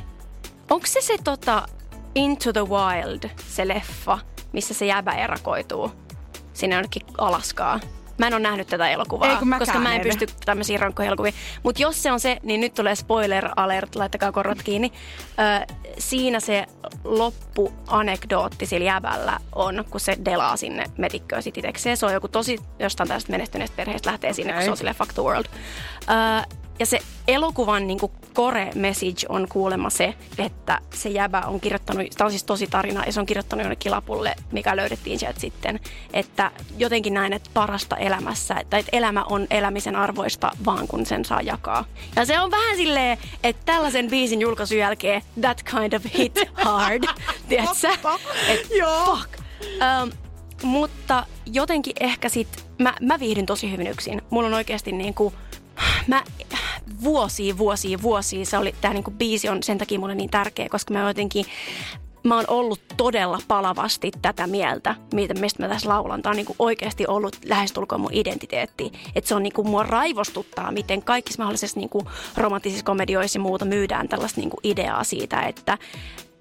Onko 0.69 0.87
se 0.87 1.01
se 1.01 1.15
tota 1.23 1.67
Into 2.15 2.53
the 2.53 2.61
Wild, 2.69 3.29
se 3.47 3.67
leffa, 3.67 4.19
missä 4.53 4.73
se 4.73 4.85
jäbä 4.85 5.11
erakoituu 5.11 5.91
sinne 6.53 6.75
jonnekin 6.75 7.01
Alaskaan? 7.17 7.81
Mä 8.17 8.27
en 8.27 8.33
ole 8.33 8.41
nähnyt 8.41 8.67
tätä 8.67 8.89
elokuvaa, 8.89 9.29
Ei, 9.29 9.35
kun 9.35 9.47
mäkään 9.47 9.59
koska 9.59 9.79
mä 9.79 9.89
en 9.95 10.01
en. 10.01 10.07
pysty 10.07 10.27
tämmöisiin 10.45 10.79
rankkoihin 10.79 11.07
elokuviin. 11.07 11.33
Mutta 11.63 11.81
jos 11.81 12.03
se 12.03 12.11
on 12.11 12.19
se, 12.19 12.37
niin 12.43 12.61
nyt 12.61 12.73
tulee 12.73 12.95
spoiler 12.95 13.49
alert, 13.55 13.95
laittakaa 13.95 14.31
korvat 14.31 14.63
kiinni. 14.63 14.91
Ö, 15.61 15.73
siinä 15.97 16.39
se 16.39 16.65
loppuanekdootti 17.03 18.65
sillä 18.65 18.85
jäbällä 18.85 19.39
on, 19.55 19.85
kun 19.89 19.99
se 19.99 20.17
delaa 20.25 20.57
sinne 20.57 20.85
metikköön 20.97 21.43
sit 21.43 21.57
itekseen. 21.57 21.97
Se 21.97 22.05
on 22.05 22.13
joku 22.13 22.27
tosi 22.27 22.59
jostain 22.79 23.09
tästä 23.09 23.31
menestyneestä 23.31 23.75
perheestä 23.75 24.09
lähtee 24.11 24.33
sinne, 24.33 24.51
kun 24.53 24.57
Okei. 24.57 24.65
se 24.65 24.71
on 24.71 24.77
silleen 24.77 24.95
fuck 24.95 25.13
the 25.13 25.23
world. 25.23 25.45
Ö, 26.09 26.55
ja 26.79 26.85
se 26.85 26.99
elokuvan 27.27 27.87
niin 27.87 27.99
core 28.35 28.71
message 28.75 29.25
on 29.29 29.47
kuulemma 29.47 29.89
se, 29.89 30.13
että 30.37 30.79
se 30.93 31.09
jäbä 31.09 31.41
on 31.41 31.59
kirjoittanut, 31.59 32.07
tämä 32.17 32.25
on 32.25 32.31
siis 32.31 32.43
tosi 32.43 32.67
tarina, 32.67 33.05
ja 33.05 33.11
se 33.11 33.19
on 33.19 33.25
kirjoittanut 33.25 33.63
jonnekin 33.63 33.91
lapulle, 33.91 34.35
mikä 34.51 34.75
löydettiin 34.75 35.19
sieltä 35.19 35.39
sitten, 35.39 35.79
että 36.13 36.51
jotenkin 36.77 37.13
näin, 37.13 37.33
että 37.33 37.49
parasta 37.53 37.97
elämässä, 37.97 38.55
tai 38.69 38.79
että 38.79 38.97
elämä 38.97 39.23
on 39.23 39.47
elämisen 39.49 39.95
arvoista 39.95 40.51
vaan 40.65 40.87
kun 40.87 41.05
sen 41.05 41.25
saa 41.25 41.41
jakaa. 41.41 41.85
Ja 42.15 42.25
se 42.25 42.39
on 42.39 42.51
vähän 42.51 42.75
silleen, 42.75 43.17
että 43.43 43.61
tällaisen 43.65 44.09
biisin 44.09 44.41
julkaisun 44.41 44.77
jälkeen 44.77 45.21
that 45.41 45.63
kind 45.63 45.93
of 45.93 46.03
hit 46.17 46.39
hard, 46.53 47.03
tiedätkö? 47.49 47.87
Et 48.47 48.67
Joo. 48.77 49.05
fuck. 49.05 49.29
Um, 50.01 50.11
mutta 50.63 51.25
jotenkin 51.45 51.93
ehkä 51.99 52.29
sit, 52.29 52.65
mä, 52.79 52.93
mä 53.01 53.19
viihdyn 53.19 53.45
tosi 53.45 53.71
hyvin 53.71 53.87
yksin. 53.87 54.21
Mulla 54.29 54.47
on 54.47 54.53
oikeasti 54.53 54.91
niinku, 54.91 55.33
mä 56.07 56.23
vuosia, 57.03 57.57
vuosia, 57.57 58.01
vuosia, 58.01 58.45
se 58.45 58.57
oli, 58.57 58.75
tää 58.81 58.93
niinku 58.93 59.11
biisi 59.11 59.49
on 59.49 59.63
sen 59.63 59.77
takia 59.77 59.99
mulle 59.99 60.15
niin 60.15 60.29
tärkeä, 60.29 60.69
koska 60.69 60.93
mä 60.93 61.07
jotenkin, 61.07 61.45
mä 62.25 62.35
oon 62.35 62.45
ollut 62.47 62.79
todella 62.97 63.39
palavasti 63.47 64.11
tätä 64.21 64.47
mieltä, 64.47 64.95
mistä 65.39 65.63
mä 65.63 65.69
tässä 65.69 65.89
laulan. 65.89 66.21
Tää 66.21 66.29
on 66.29 66.35
niinku 66.35 66.55
oikeasti 66.59 67.07
ollut 67.07 67.37
lähestulkoon 67.45 68.01
mun 68.01 68.13
identiteetti. 68.13 68.91
Että 69.15 69.27
se 69.27 69.35
on 69.35 69.43
niinku 69.43 69.63
mua 69.63 69.83
raivostuttaa, 69.83 70.71
miten 70.71 71.03
kaikissa 71.03 71.43
mahdollisissa 71.43 71.79
niinku 71.79 72.07
romanttisissa 72.37 72.85
komedioissa 72.85 73.39
ja 73.39 73.41
muuta 73.41 73.65
myydään 73.65 74.07
tällaista 74.07 74.41
niinku 74.41 74.57
ideaa 74.63 75.03
siitä, 75.03 75.41
että 75.41 75.77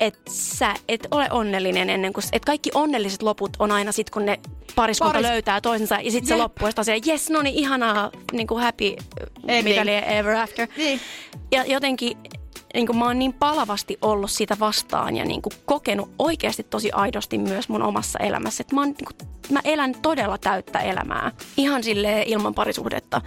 et 0.01 0.19
sä 0.31 0.75
et 0.89 1.09
ole 1.11 1.29
onnellinen 1.31 1.91
ennen 1.91 2.13
kuin, 2.13 2.25
että 2.33 2.47
kaikki 2.47 2.71
onnelliset 2.75 3.23
loput 3.23 3.51
on 3.59 3.73
aina 3.73 3.93
sit, 3.93 4.11
kun 4.11 4.27
ne 4.27 4.41
pariskunta 4.75 5.19
Paris- 5.19 5.23
löytää 5.23 5.61
toisensa 5.61 5.95
ja 5.95 6.11
sitten 6.11 6.29
se 6.29 6.35
Jep. 6.35 6.43
loppu 6.43 6.65
on 6.79 6.85
se, 6.85 7.01
yes, 7.07 7.31
no 7.31 7.43
niin, 7.43 7.55
ihanaa, 7.55 8.11
niin 8.33 8.47
kuin 8.47 8.63
happy, 8.63 8.97
Ending. 9.49 9.79
mitä 9.79 10.01
ever 10.01 10.37
after. 10.37 10.69
Niin. 10.77 11.01
Ja 11.53 11.65
jotenkin 11.65 12.19
niin 12.75 12.87
kuin 12.87 12.99
mä 12.99 13.05
oon 13.05 13.19
niin 13.19 13.33
palavasti 13.33 13.99
ollut 14.03 14.31
sitä 14.31 14.57
vastaan 14.61 15.17
ja 15.17 15.25
niin 15.25 15.43
kuin 15.43 15.53
kokenut 15.65 16.11
oikeasti 16.19 16.63
tosi 16.63 16.91
aidosti 16.93 17.39
myös 17.39 17.69
mun 17.69 17.83
omassa 17.83 18.19
elämässä. 18.19 18.61
Että 18.63 18.75
mä, 18.75 18.81
oon, 18.81 18.89
niin 18.89 19.05
kuin, 19.05 19.29
mä 19.51 19.61
elän 19.65 19.95
todella 20.03 20.39
täyttä 20.39 20.79
elämää. 20.79 21.33
Ihan 21.57 21.85
sille 21.85 22.23
ilman 22.27 22.55
parisuhdetta. 22.55 23.21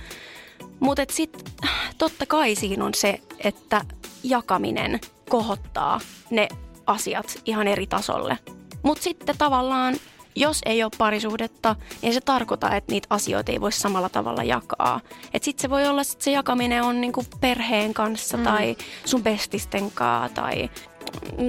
Mutta 0.79 1.03
sitten 1.09 1.53
totta 1.97 2.25
kai 2.25 2.55
siinä 2.55 2.85
on 2.85 2.93
se, 2.93 3.21
että 3.39 3.81
jakaminen 4.23 4.99
kohottaa 5.29 5.99
ne 6.29 6.47
asiat 6.85 7.41
ihan 7.45 7.67
eri 7.67 7.87
tasolle. 7.87 8.37
Mutta 8.83 9.03
sitten 9.03 9.37
tavallaan, 9.37 9.95
jos 10.39 10.61
ei 10.65 10.83
ole 10.83 10.91
parisuhdetta, 10.97 11.75
niin 12.01 12.13
se 12.13 12.21
tarkoittaa, 12.21 12.75
että 12.75 12.91
niitä 12.91 13.07
asioita 13.09 13.51
ei 13.51 13.61
voi 13.61 13.71
samalla 13.71 14.09
tavalla 14.09 14.43
jakaa. 14.43 15.01
Että 15.33 15.45
sitten 15.45 15.61
se 15.61 15.69
voi 15.69 15.87
olla, 15.87 16.01
että 16.01 16.23
se 16.23 16.31
jakaminen 16.31 16.83
on 16.83 17.01
niinku 17.01 17.25
perheen 17.41 17.93
kanssa 17.93 18.37
mm. 18.37 18.43
tai 18.43 18.75
sun 19.05 19.23
bestisten 19.23 19.91
kanssa 19.91 20.41
tai 20.41 20.69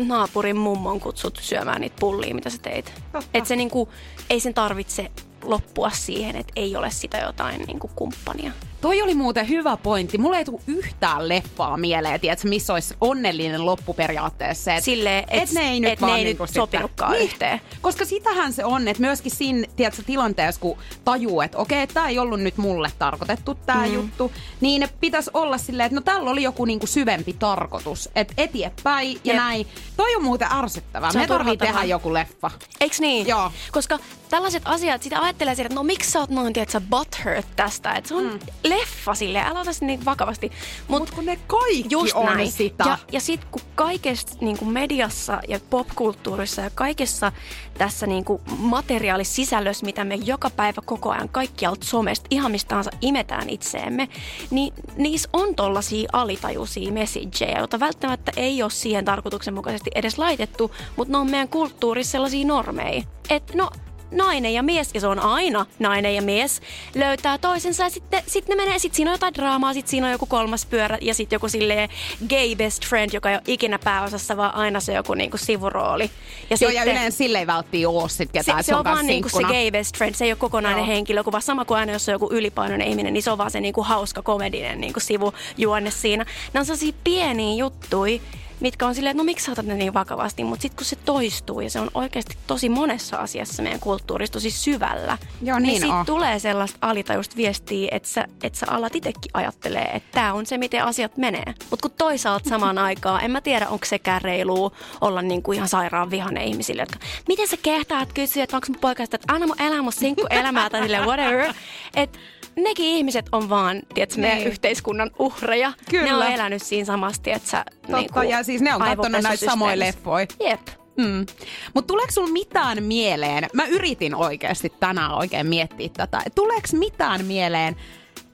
naapurin 0.07 0.57
mummon 0.57 1.01
kutsut 1.01 1.39
syömään 1.43 1.81
niitä 1.81 1.97
pullia, 2.01 2.35
mitä 2.35 2.51
sä 2.51 2.59
teit. 2.59 2.93
Että 3.35 3.49
se 3.49 3.57
niinku, 3.57 3.89
ei 4.31 4.41
sen 4.41 4.55
tarvitse 4.55 5.11
loppua 5.43 5.91
siihen, 5.91 6.37
että 6.37 6.53
ei 6.57 6.77
ole 6.77 6.91
sitä 6.91 7.19
jotain 7.19 7.63
niinku 7.63 7.91
kumppania. 7.97 8.53
Toi 8.81 9.03
oli 9.03 9.15
muuten 9.15 9.49
hyvä 9.49 9.77
pointti. 9.77 10.19
Mulla 10.19 10.39
ei 10.39 10.45
tule 10.45 10.61
yhtään 10.67 11.29
leffaa 11.29 11.77
mieleen, 11.77 12.21
tiedätkö, 12.21 12.49
missä 12.49 12.73
olisi 12.73 12.95
onnellinen 13.01 13.67
loppu 13.67 13.95
periaatteessa. 13.95 14.75
Et, 14.75 14.85
Silleen, 14.85 15.25
et, 15.31 15.43
et 15.43 15.53
ne 15.53 15.71
ei 15.71 15.81
nyt, 15.81 15.93
et 15.93 16.01
ne 16.01 16.15
ei 16.15 16.25
niinku 16.25 16.43
nyt 16.43 16.55
sopinutkaan 16.55 17.13
niin, 17.13 17.25
yhteen. 17.25 17.61
Koska 17.81 18.05
sitähän 18.05 18.53
se 18.53 18.65
on, 18.65 18.89
että 18.89 19.01
myöskin 19.01 19.33
siinä 19.33 19.67
tiedätkö, 19.77 20.03
tilanteessa, 20.03 20.61
kun 20.61 20.79
tajuu, 21.05 21.41
että 21.41 21.59
okei, 21.59 21.83
okay, 21.83 21.95
tämä 21.95 22.09
ei 22.09 22.19
ollut 22.19 22.41
nyt 22.41 22.57
mulle 22.57 22.93
tarkoitettu 22.99 23.55
tämä 23.67 23.87
mm. 23.87 23.95
juttu, 23.95 24.33
niin 24.61 24.89
pitäisi 25.01 25.31
olla 25.35 25.59
silleen, 25.59 25.87
että 25.87 25.97
no 25.97 26.01
tällä 26.01 26.31
oli 26.31 26.43
joku 26.43 26.65
niinku 26.65 26.87
syvempi 26.87 27.33
tarkoitus. 27.33 28.09
Että 28.15 28.35
eteenpäin 28.37 29.13
ja 29.13 29.33
Jep. 29.33 29.37
näin. 29.37 29.67
Toi 29.97 30.17
on 30.17 30.25
muuten 30.25 30.49
ärsyttävää. 30.53 31.11
Me 31.15 31.27
tarvii 31.27 31.57
tehdä 31.57 31.85
joku 31.85 32.15
leffa. 32.15 32.51
Eiks 32.81 33.01
niin? 33.01 33.27
Joo. 33.27 33.53
Koska 33.73 33.99
tällaiset 34.31 34.63
asiat, 34.65 35.03
sitä 35.03 35.21
ajattelee 35.29 35.55
siitä, 35.55 35.67
että 35.67 35.75
no 35.75 35.83
miksi 35.83 36.11
sä 36.11 36.19
oot 36.19 36.31
noin, 36.31 36.53
tiedätkö, 36.53 36.81
butthurt 36.81 37.47
tästä. 37.57 37.93
Että 37.93 38.09
se 38.09 38.15
on 38.15 38.25
mm 38.25 38.39
leffa 38.65 39.15
sille, 39.15 39.43
älä 39.43 39.61
ota 39.61 39.71
niin 39.81 40.05
vakavasti. 40.05 40.53
Mutta 40.89 40.99
Mut 40.99 41.11
kun 41.11 41.27
ne 41.27 41.39
kaikki 41.47 41.87
just 41.89 42.17
on 42.17 42.27
näin. 42.27 42.53
sitä. 42.53 42.85
Ja, 42.85 42.99
ja 43.13 43.21
sitten 43.21 43.49
kun 43.51 43.63
kaikessa 43.75 44.39
niin 44.41 44.59
kuin 44.59 44.73
mediassa 44.73 45.41
ja 45.49 45.61
popkulttuurissa 45.71 46.63
ja 46.63 46.71
kaikessa 46.75 47.33
tässä 47.79 48.07
niin 48.07 48.25
kuin 48.25 48.43
materiaalisisällössä, 48.59 49.87
mitä 49.87 50.05
me 50.05 50.15
joka 50.15 50.51
päivä 50.51 50.83
koko 50.85 51.11
ajan 51.11 51.29
kaikkialta 51.29 51.87
somesta 51.87 52.27
ihan 52.31 52.53
mistä 52.53 52.69
tahansa 52.69 52.91
imetään 53.01 53.51
itseemme, 53.51 54.09
niin 54.51 54.75
niissä 54.97 55.29
on 55.33 55.55
tollaisia 55.55 56.09
alitajuisia 56.13 56.93
messageja, 56.93 57.59
joita 57.59 57.81
välttämättä 57.81 58.33
ei 58.37 58.63
ole 58.63 58.71
siihen 58.71 59.05
tarkoituksenmukaisesti 59.05 59.91
edes 59.95 60.19
laitettu, 60.19 60.75
mutta 60.97 61.13
ne 61.13 61.19
on 61.19 61.31
meidän 61.31 61.49
kulttuurissa 61.49 62.13
sellaisia 62.13 62.47
normeja. 62.47 63.03
Että 63.31 63.53
no, 63.57 63.71
nainen 64.11 64.55
ja 64.55 64.63
mies, 64.63 64.91
ja 64.95 65.01
se 65.01 65.07
on 65.07 65.19
aina 65.19 65.67
nainen 65.79 66.15
ja 66.15 66.23
mies, 66.23 66.61
löytää 66.95 67.39
toisensa 67.39 67.83
ja 67.83 67.91
sitten 67.91 68.23
sit 68.27 68.49
ne 68.49 68.55
menee, 68.55 68.79
sitten 68.79 68.97
siinä 68.97 69.11
on 69.11 69.15
jotain 69.15 69.35
draamaa, 69.35 69.75
sitten 69.75 69.91
siinä 69.91 70.07
on 70.07 70.13
joku 70.13 70.27
kolmas 70.27 70.67
pyörä 70.67 70.99
ja 71.01 71.15
sitten 71.15 71.37
joku 71.37 71.49
silleen 71.49 71.89
gay 72.29 72.57
best 72.57 72.87
friend, 72.87 73.11
joka 73.13 73.31
ei 73.31 73.37
ole 73.37 73.43
ikinä 73.47 73.79
pääosassa, 73.79 74.37
vaan 74.37 74.55
aina 74.55 74.81
se 74.81 74.93
joku 74.93 75.15
niinku 75.15 75.37
sivurooli. 75.37 76.05
Ja 76.05 76.11
Joo, 76.51 76.57
sitten, 76.57 76.75
ja 76.75 76.85
yleensä 76.85 77.19
silleen 77.19 77.47
välttii 77.47 77.87
oo 77.87 78.09
sit 78.09 78.33
ketään, 78.33 78.65
se, 78.65 78.67
se, 78.67 78.75
on, 78.75 78.85
vaan 78.85 79.07
niinku 79.07 79.29
se 79.29 79.43
gay 79.43 79.71
best 79.71 79.97
friend, 79.97 80.15
se 80.15 80.25
ei 80.25 80.33
ole 80.33 80.39
kokonainen 80.39 80.85
Joo. 80.85 80.87
henkilö, 80.87 81.25
vaan 81.33 81.43
sama 81.43 81.65
kuin 81.65 81.79
aina, 81.79 81.93
jos 81.93 82.09
on 82.09 82.13
joku 82.13 82.29
ylipainoinen 82.33 82.89
ihminen, 82.89 83.13
niin 83.13 83.23
se 83.23 83.31
on 83.31 83.39
vaan 83.39 83.51
se 83.51 83.61
niinku 83.61 83.83
hauska 83.83 84.23
komedinen 84.23 84.81
niinku 84.81 85.01
sivujuonne 85.01 85.91
siinä. 85.91 86.27
Nämä 86.53 86.61
on 86.61 86.67
sellaisia 86.67 86.93
pieniä 87.05 87.57
juttuja, 87.57 88.21
mitkä 88.61 88.87
on 88.87 88.95
silleen, 88.95 89.11
että 89.11 89.23
no 89.23 89.25
miksi 89.25 89.45
sä 89.47 89.53
otat 89.53 89.67
ne 89.67 89.75
niin 89.75 89.95
vakavasti, 89.95 90.45
mutta 90.45 90.63
sitten 90.63 90.77
kun 90.77 90.87
se 90.87 90.97
toistuu 90.97 91.61
ja 91.61 91.71
se 91.71 91.81
on 91.81 91.91
oikeasti 91.95 92.39
tosi 92.47 92.69
monessa 92.69 93.17
asiassa 93.17 93.63
meidän 93.63 93.81
kulttuurissa 93.81 94.33
tosi 94.33 94.51
syvällä, 94.51 95.19
Joo, 95.43 95.59
niin, 95.59 95.69
niin 95.69 95.81
sitten 95.81 96.07
tulee 96.07 96.39
sellaista 96.39 96.79
alitajusta 96.81 97.37
viestiä, 97.37 97.89
että 97.93 98.09
sä, 98.09 98.25
että 98.43 98.59
sä 98.59 98.67
alat 98.71 98.97
itsekin 98.97 99.31
ajattelee, 99.35 99.91
että 99.95 100.09
tämä 100.13 100.33
on 100.33 100.47
se, 100.47 100.59
miten 100.59 100.85
asiat 100.85 101.17
menee. 101.17 101.55
Mutta 101.71 101.89
kun 101.89 101.97
toisaalta 101.99 102.49
samaan 102.49 102.79
aikaan, 102.89 103.25
en 103.25 103.31
mä 103.31 103.41
tiedä, 103.41 103.69
onko 103.69 103.85
sekään 103.85 104.23
reilu 104.23 104.73
olla 105.01 105.23
niin 105.23 105.43
kuin 105.43 105.57
ihan 105.57 105.69
sairaan 105.69 106.11
vihane 106.11 106.45
ihmisille, 106.45 106.83
jotka, 106.83 106.99
miten 107.29 107.49
sä 107.49 107.57
kehtaat 107.63 108.13
kysyä, 108.13 108.43
että 108.43 108.57
onko 108.57 108.67
mun 108.69 108.81
poikasta, 108.81 109.17
että 109.17 109.33
anna 109.33 109.47
mun 109.47 109.63
elää 109.63 109.83
mun 109.83 109.93
elämää 110.31 110.71
tai 110.71 110.83
silleen 110.83 111.05
whatever. 111.05 111.55
Että 111.97 112.19
nekin 112.63 112.87
ihmiset 112.87 113.27
on 113.33 113.49
vaan, 113.49 113.83
tiedätkö, 113.95 114.21
meidän 114.21 114.39
niin. 114.39 114.49
yhteiskunnan 114.49 115.11
uhreja. 115.19 115.73
Kyllä. 115.91 116.05
Ne 116.05 116.15
on 116.15 116.33
elänyt 116.33 116.63
siinä 116.63 116.85
samasti, 116.85 117.31
että 117.33 117.49
sä 117.49 117.65
Totta, 117.65 117.97
niin 117.97 118.13
kuin, 118.13 118.29
ja 118.29 118.43
siis 118.43 118.63
ne 118.63 118.75
on 118.75 118.81
katsonut 118.81 119.23
näitä 119.23 119.47
samoja 119.47 119.79
leffoja. 119.79 120.27
Jep. 120.41 120.61
Hmm. 121.03 121.27
Mutta 121.75 121.87
tuleeko 121.87 122.13
sulla 122.13 122.33
mitään 122.33 122.83
mieleen, 122.83 123.47
mä 123.53 123.67
yritin 123.67 124.15
oikeasti 124.15 124.73
tänään 124.81 125.15
oikein 125.15 125.47
miettiä 125.47 125.89
tätä, 125.97 126.23
tuleeko 126.35 126.69
mitään 126.73 127.25
mieleen, 127.25 127.77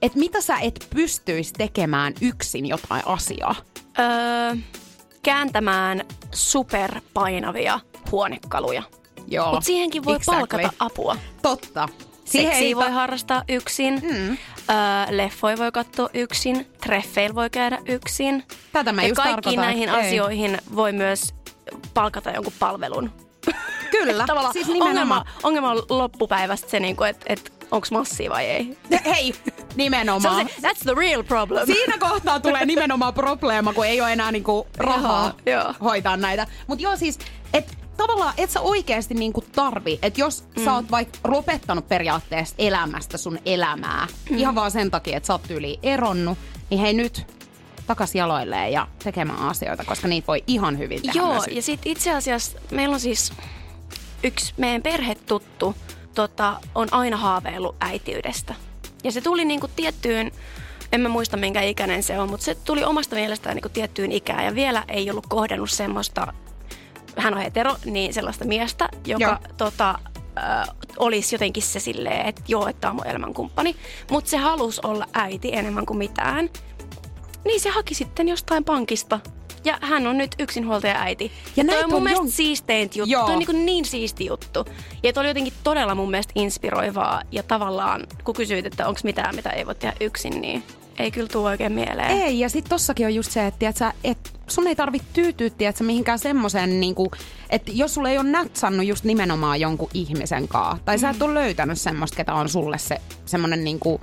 että 0.03 0.19
mitä 0.19 0.41
sä 0.41 0.59
et 0.59 0.87
pystyisi 0.95 1.53
tekemään 1.53 2.15
yksin 2.21 2.67
jotain 2.67 3.03
asiaa? 3.07 3.55
Öö, 3.99 4.57
kääntämään 5.23 6.05
superpainavia 6.31 7.81
huonekaluja. 8.13 8.83
Joo, 9.27 9.51
Mutta 9.51 9.67
siihenkin 9.67 10.05
voi 10.05 10.17
exactly. 10.17 10.39
palkata 10.39 10.73
apua. 10.79 11.17
Totta. 11.43 11.89
Siihen 12.25 12.53
ei 12.53 12.77
voi 12.77 12.91
harrastaa 12.91 13.43
yksin, 13.49 14.03
mm. 14.03 14.31
öö, 14.31 14.37
leffoja 15.11 15.59
voi 15.59 15.73
katsoa 15.73 16.09
yksin, 16.15 16.67
treffeillä 16.81 17.35
voi 17.35 17.51
käydä 17.51 17.79
yksin. 17.87 18.45
Tätä 18.73 18.93
mä 18.93 19.03
ja 19.03 19.09
just 19.09 19.23
kaikkiin 19.23 19.61
näihin 19.61 19.89
ei. 19.89 19.95
asioihin 19.95 20.59
voi 20.75 20.93
myös 20.93 21.35
palkata 21.95 22.31
jonkun 22.31 22.53
palvelun. 22.59 23.11
Kyllä, 23.91 24.27
siis 24.53 24.67
nimenomaan. 24.69 25.21
Ongelma, 25.21 25.25
ongelma 25.43 25.71
on 25.71 25.83
loppupäivästä 25.89 26.71
se, 26.71 26.81
niin 26.81 26.97
että 27.09 27.25
et, 27.27 27.53
onko 27.71 27.87
massia 27.91 28.31
vai 28.31 28.45
ei. 28.45 28.79
Hei, 29.05 29.35
nimenomaan. 29.75 30.49
Se, 30.49 30.69
that's 30.69 30.83
the 30.83 30.95
real 30.97 31.23
problem. 31.23 31.67
Siinä 31.67 31.99
kohtaa 31.99 32.41
tulee 32.41 32.67
nimenomaan 32.67 33.15
probleema, 33.25 33.73
kun 33.73 33.87
ei 33.87 34.01
ole 34.01 34.13
enää 34.13 34.33
niinku 34.33 34.67
rahaa 34.77 35.35
joo. 35.47 35.75
hoitaa 35.81 36.17
näitä. 36.17 36.47
Mutta 36.67 36.83
joo 36.83 36.97
siis, 36.97 37.19
että 37.53 37.73
tavallaan 37.97 38.35
et 38.37 38.51
sä 38.51 38.61
oikeasti 38.61 39.15
niinku 39.15 39.45
tarvi, 39.53 39.99
että 40.03 40.21
jos 40.21 40.45
mm. 40.57 40.65
sä 40.65 40.75
oot 40.75 40.91
vaikka 40.91 41.19
lopettanut 41.25 41.89
periaatteessa 41.89 42.55
elämästä 42.59 43.19
sun 43.19 43.39
elämää, 43.47 44.07
mm. 44.31 44.39
ihan 44.39 44.55
vaan 44.55 44.71
sen 44.71 44.91
takia, 44.91 45.17
että 45.17 45.27
sä 45.27 45.33
oot 45.33 45.51
yli 45.51 45.79
eronnut, 45.83 46.39
niin 46.71 46.81
hei 46.81 46.95
nyt 46.95 47.27
takas 47.87 48.15
jaloilleen 48.15 48.73
ja 48.73 48.89
tekemään 49.05 49.39
asioita, 49.39 49.85
koska 49.85 50.09
niitä 50.09 50.27
voi 50.27 50.45
ihan 50.47 50.79
hyvin 50.79 51.03
tehdä 51.03 51.19
Joo, 51.19 51.33
myös. 51.33 51.45
ja 51.51 51.63
sitten 51.63 51.93
itse 51.93 52.15
asiassa 52.15 52.59
meillä 52.71 52.95
on 52.95 53.01
siis 53.01 53.33
yksi 54.23 54.55
meidän 54.57 54.83
perhetuttu 54.83 55.75
tota, 56.15 56.61
on 56.75 56.89
aina 56.91 57.17
haaveillut 57.17 57.77
äitiydestä. 57.81 58.55
Ja 59.05 59.13
se 59.13 59.21
tuli 59.21 59.45
niinku 59.45 59.69
tiettyyn, 59.77 60.33
en 60.93 61.01
mä 61.01 61.09
muista 61.09 61.37
minkä 61.37 61.63
ikäinen 61.63 62.03
se 62.03 62.19
on, 62.19 62.31
mutta 62.31 62.45
se 62.45 62.55
tuli 62.55 62.85
omasta 62.85 63.17
mielestään 63.17 63.57
niinku 63.57 63.69
tiettyyn 63.69 64.13
ikään 64.13 64.45
ja 64.45 64.55
vielä 64.55 64.85
ei 64.89 65.11
ollut 65.11 65.27
kohdannut 65.27 65.71
semmoista 65.71 66.33
hän 67.17 67.35
on 67.35 67.41
hetero, 67.41 67.77
niin 67.85 68.15
sellaista 68.15 68.45
miestä, 68.45 68.89
joka 69.07 69.39
tota, 69.57 69.99
äh, 70.39 70.69
olisi 70.97 71.35
jotenkin 71.35 71.63
se 71.63 71.81
silleen, 71.81 72.27
että 72.27 72.43
joo, 72.49 72.69
että 72.69 72.91
on 72.91 72.97
mun 72.97 73.07
elämänkumppani. 73.07 73.77
Mutta 74.11 74.31
se 74.31 74.37
halusi 74.37 74.81
olla 74.85 75.07
äiti 75.13 75.57
enemmän 75.57 75.87
kuin 75.87 75.99
mitään. 75.99 76.51
Niin 77.45 77.61
se 77.61 77.71
haki 77.71 77.95
sitten 77.95 78.29
jostain 78.29 78.65
pankista 78.65 79.21
ja 79.65 79.79
hän 79.81 80.07
on 80.07 80.19
nyt 80.19 80.35
yksinhuoltaja 80.39 81.01
äiti. 81.01 81.33
Ja 81.57 81.65
toi 81.65 81.85
on 81.85 81.91
mun 81.91 81.97
on 81.97 82.03
mielestä 82.03 82.25
jon... 82.25 82.31
siisteintä 82.31 82.99
juttu. 82.99 83.13
Joo. 83.13 83.27
Toi 83.27 83.35
on 83.35 83.39
niin, 83.39 83.67
niin 83.67 83.85
siisti 83.85 84.27
juttu. 84.27 84.65
Ja 85.03 85.13
toi 85.13 85.21
oli 85.21 85.29
jotenkin 85.29 85.53
todella 85.65 85.95
mun 85.95 86.11
mielestä 86.11 86.33
inspiroivaa. 86.35 87.23
Ja 87.33 87.43
tavallaan, 87.43 88.07
kun 88.25 88.35
kysyit, 88.35 88.67
että 88.67 88.89
onko 88.89 89.01
mitään, 89.05 89.35
mitä 89.35 89.51
ei 89.51 89.67
voi 89.67 89.75
tehdä 89.75 89.97
yksin, 90.01 90.41
niin 90.41 90.63
ei 90.99 91.11
kyllä 91.11 91.29
tule 91.29 91.49
oikein 91.49 91.73
mieleen. 91.73 92.11
Ei, 92.11 92.41
ja 92.41 92.49
sitten 92.49 92.71
tossakin 92.71 93.07
on 93.07 93.15
just 93.15 93.33
se, 93.33 93.47
että 93.47 93.59
tiiätkö, 93.59 93.93
et 94.05 94.33
sun 94.49 94.67
ei 94.67 94.77
tarvitse 94.77 95.09
tyytyä 95.13 95.51
tiiätkö, 95.51 95.85
mihinkään 95.85 96.19
semmoiseen, 96.19 96.81
niinku, 96.81 97.11
että 97.51 97.73
jos 97.75 97.95
sulle 97.95 98.11
ei 98.11 98.19
ole 98.19 98.31
natsannut 98.31 98.87
just 98.87 99.05
nimenomaan 99.05 99.61
jonkun 99.61 99.91
ihmisen 99.95 100.49
kanssa, 100.49 100.85
tai 100.85 100.97
mm. 100.97 101.01
sä 101.01 101.11
et 101.11 101.23
ole 101.23 101.35
löytänyt 101.35 101.81
semmoista, 101.81 102.17
ketä 102.17 102.35
on 102.35 102.49
sulle 102.49 102.79
se 102.79 103.01
semmoinen 103.27 103.65
niinku, 103.65 104.01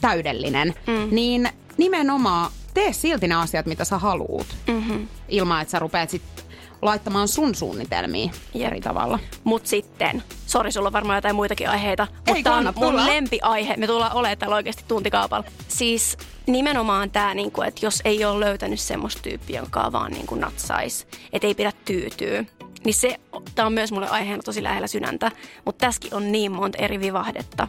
täydellinen, 0.00 0.74
mm. 0.86 1.14
niin 1.14 1.48
nimenomaan 1.76 2.50
tee 2.74 2.92
silti 2.92 3.28
ne 3.28 3.34
asiat, 3.34 3.66
mitä 3.66 3.84
sä 3.84 3.98
haluut. 3.98 4.46
Mm-hmm. 4.66 5.08
Ilman, 5.28 5.62
että 5.62 5.72
sä 5.72 5.78
rupeat 5.78 6.10
sitten 6.10 6.43
laittamaan 6.84 7.28
sun 7.28 7.54
suunnitelmia 7.54 8.30
Jep. 8.54 8.66
eri 8.66 8.80
tavalla. 8.80 9.18
Mut 9.44 9.66
sitten, 9.66 10.22
sori 10.46 10.72
sulla 10.72 10.88
on 10.88 10.92
varmaan 10.92 11.16
jotain 11.16 11.36
muitakin 11.36 11.68
aiheita, 11.68 12.06
Ei 12.26 12.34
mutta 12.34 12.54
on 12.54 12.72
mun 12.76 13.06
lempiaihe. 13.06 13.76
Me 13.76 13.86
tullaan 13.86 14.12
olemaan 14.12 14.38
täällä 14.38 14.56
oikeasti 14.56 14.84
tuntikaupalla. 14.88 15.44
Siis 15.68 16.16
nimenomaan 16.46 17.10
tämä, 17.10 17.34
niinku, 17.34 17.62
että 17.62 17.86
jos 17.86 18.02
ei 18.04 18.24
ole 18.24 18.44
löytänyt 18.44 18.80
semmoista 18.80 19.22
tyyppiä, 19.22 19.60
jonka 19.60 19.92
vaan 19.92 20.12
niinku 20.12 20.34
natsais, 20.34 21.06
että 21.32 21.46
ei 21.46 21.54
pidä 21.54 21.72
tyytyä, 21.84 22.44
niin 22.84 22.94
se, 22.94 23.16
tämä 23.54 23.66
on 23.66 23.72
myös 23.72 23.92
mulle 23.92 24.08
aiheena 24.08 24.42
tosi 24.42 24.62
lähellä 24.62 24.86
sydäntä, 24.86 25.30
mutta 25.64 25.86
tässäkin 25.86 26.14
on 26.14 26.32
niin 26.32 26.52
monta 26.52 26.78
eri 26.78 27.00
vivahdetta 27.00 27.68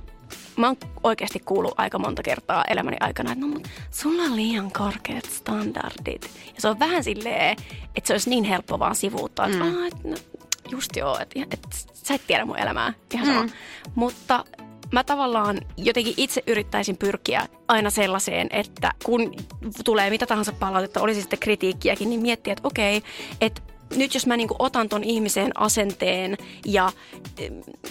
mä 0.57 0.67
oon 0.67 0.77
oikeasti 1.03 1.39
kuullut 1.39 1.73
aika 1.77 1.99
monta 1.99 2.23
kertaa 2.23 2.63
elämäni 2.69 2.97
aikana, 2.99 3.31
että 3.31 3.45
no 3.45 3.51
mutta 3.51 3.69
sulla 3.91 4.23
on 4.23 4.35
liian 4.35 4.71
korkeat 4.71 5.25
standardit. 5.25 6.29
Ja 6.55 6.61
se 6.61 6.67
on 6.67 6.79
vähän 6.79 7.03
silleen, 7.03 7.57
että 7.95 8.07
se 8.07 8.13
olisi 8.13 8.29
niin 8.29 8.43
helppo 8.43 8.79
vaan 8.79 8.95
sivuuttaa, 8.95 9.45
että 9.45 9.63
mm. 9.63 9.87
et, 9.87 10.03
no, 10.03 10.15
just 10.69 10.95
joo, 10.95 11.17
että 11.19 11.39
et, 11.51 11.67
sä 11.93 12.13
et 12.13 12.21
tiedä 12.27 12.45
mun 12.45 12.59
elämää, 12.59 12.93
ihan 13.13 13.27
sama. 13.27 13.43
Mm. 13.43 13.49
Mutta 13.95 14.45
mä 14.91 15.03
tavallaan 15.03 15.61
jotenkin 15.77 16.13
itse 16.17 16.43
yrittäisin 16.47 16.97
pyrkiä 16.97 17.47
aina 17.67 17.89
sellaiseen, 17.89 18.47
että 18.49 18.91
kun 19.03 19.35
tulee 19.85 20.09
mitä 20.09 20.25
tahansa 20.25 20.53
palautetta, 20.53 21.01
olisi 21.01 21.21
sitten 21.21 21.39
kritiikkiäkin, 21.39 22.09
niin 22.09 22.21
miettiä, 22.21 22.53
että 22.53 22.67
okei, 22.67 23.03
että 23.41 23.61
nyt 23.95 24.13
jos 24.13 24.25
mä 24.25 24.37
niin 24.37 24.49
otan 24.59 24.89
ton 24.89 25.03
ihmisen 25.03 25.51
asenteen 25.55 26.37
ja 26.65 26.91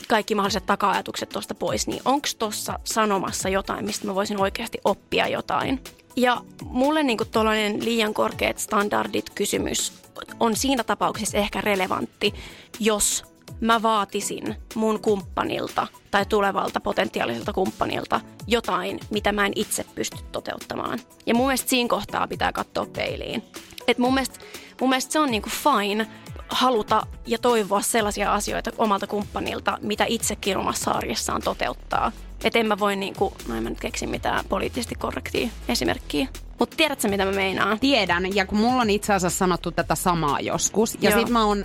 kaikki 0.09 0.35
mahdolliset 0.35 0.67
taka-ajatukset 0.67 1.29
tuosta 1.29 1.55
pois, 1.55 1.87
niin 1.87 2.03
onko 2.05 2.29
tuossa 2.39 2.79
sanomassa 2.85 3.49
jotain, 3.49 3.85
mistä 3.85 4.07
mä 4.07 4.15
voisin 4.15 4.41
oikeasti 4.41 4.79
oppia 4.85 5.29
jotain? 5.29 5.81
Ja 6.17 6.41
mulle 6.65 7.03
niin 7.03 7.19
tuollainen 7.33 7.85
liian 7.85 8.15
korkeat 8.15 8.59
standardit 8.59 9.31
kysymys 9.31 9.93
on 10.41 10.57
siinä 10.57 10.85
tapauksessa 10.85 11.39
ehkä 11.39 11.61
relevantti, 11.61 12.35
jos 12.81 13.25
mä 13.61 13.83
vaatisin 13.83 14.57
mun 14.75 15.01
kumppanilta 15.01 15.87
tai 16.11 16.27
tulevalta 16.27 16.81
potentiaaliselta 16.81 17.53
kumppanilta 17.53 18.21
jotain, 18.47 19.01
mitä 19.11 19.33
mä 19.33 19.47
en 19.47 19.53
itse 19.57 19.85
pysty 19.95 20.17
toteuttamaan. 20.33 20.99
Ja 21.27 21.35
mun 21.35 21.47
mielestä 21.47 21.71
siinä 21.71 21.89
kohtaa 21.89 22.29
pitää 22.29 22.53
katsoa 22.53 22.87
peiliin. 22.87 23.43
Et 23.87 23.99
mun, 23.99 24.15
mielestä, 24.15 24.39
mun 24.81 24.91
mielestä 24.91 25.13
se 25.13 25.19
on 25.19 25.31
niinku 25.31 25.51
fine 25.51 26.07
haluta 26.49 27.07
ja 27.27 27.39
toivoa 27.39 27.83
sellaisia 27.83 28.35
asioita 28.35 28.71
omalta 28.79 29.07
kumppanilta, 29.07 29.79
mitä 29.83 30.05
itsekin 30.09 30.57
omassa 30.57 30.91
arjessaan 30.91 31.43
toteuttaa. 31.43 32.13
Että 32.45 32.59
en 32.59 32.67
mä 32.67 32.79
voi 32.79 32.97
niinku, 32.97 33.33
no 33.49 33.57
en 33.57 33.63
mä 33.63 33.69
nyt 33.69 33.81
keksi 33.81 34.07
mitään 34.07 34.45
poliittisesti 34.49 34.95
korrektia 34.95 35.49
esimerkkiä. 35.69 36.29
Mutta 36.59 36.77
tiedätkö 36.77 37.09
mitä 37.09 37.25
mä 37.25 37.33
meinaan? 37.33 37.81
Tiedän, 37.81 38.35
ja 38.37 38.47
kun 38.47 38.59
mulla 38.59 38.83
on 38.83 38.91
itse 38.91 39.13
asiassa 39.13 39.39
sanottu 39.39 39.71
tätä 39.71 39.95
samaa 39.95 40.41
joskus. 40.41 40.99
Ja 41.01 41.19
sit 41.19 41.29
mä 41.29 41.45
oon 41.45 41.65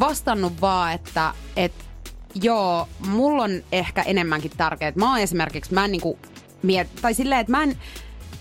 vastannut 0.00 0.60
vaan, 0.60 0.92
että, 0.92 1.34
että 1.56 1.84
joo, 2.42 2.88
mulla 3.08 3.42
on 3.42 3.50
ehkä 3.72 4.02
enemmänkin 4.02 4.50
tärkeää. 4.56 4.92
Mä 4.94 5.10
oon 5.10 5.20
esimerkiksi, 5.20 5.74
mä 5.74 5.84
en 5.84 5.92
niinku 5.92 6.18
miet, 6.62 6.88
tai 7.02 7.14
silleen, 7.14 7.40
että 7.40 7.50
mä 7.50 7.62
en 7.62 7.78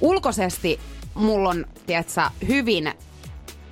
ulkoisesti 0.02 0.80
mulla 1.18 1.50
on, 1.50 1.66
tiedätkö, 1.86 2.22
hyvin 2.48 2.94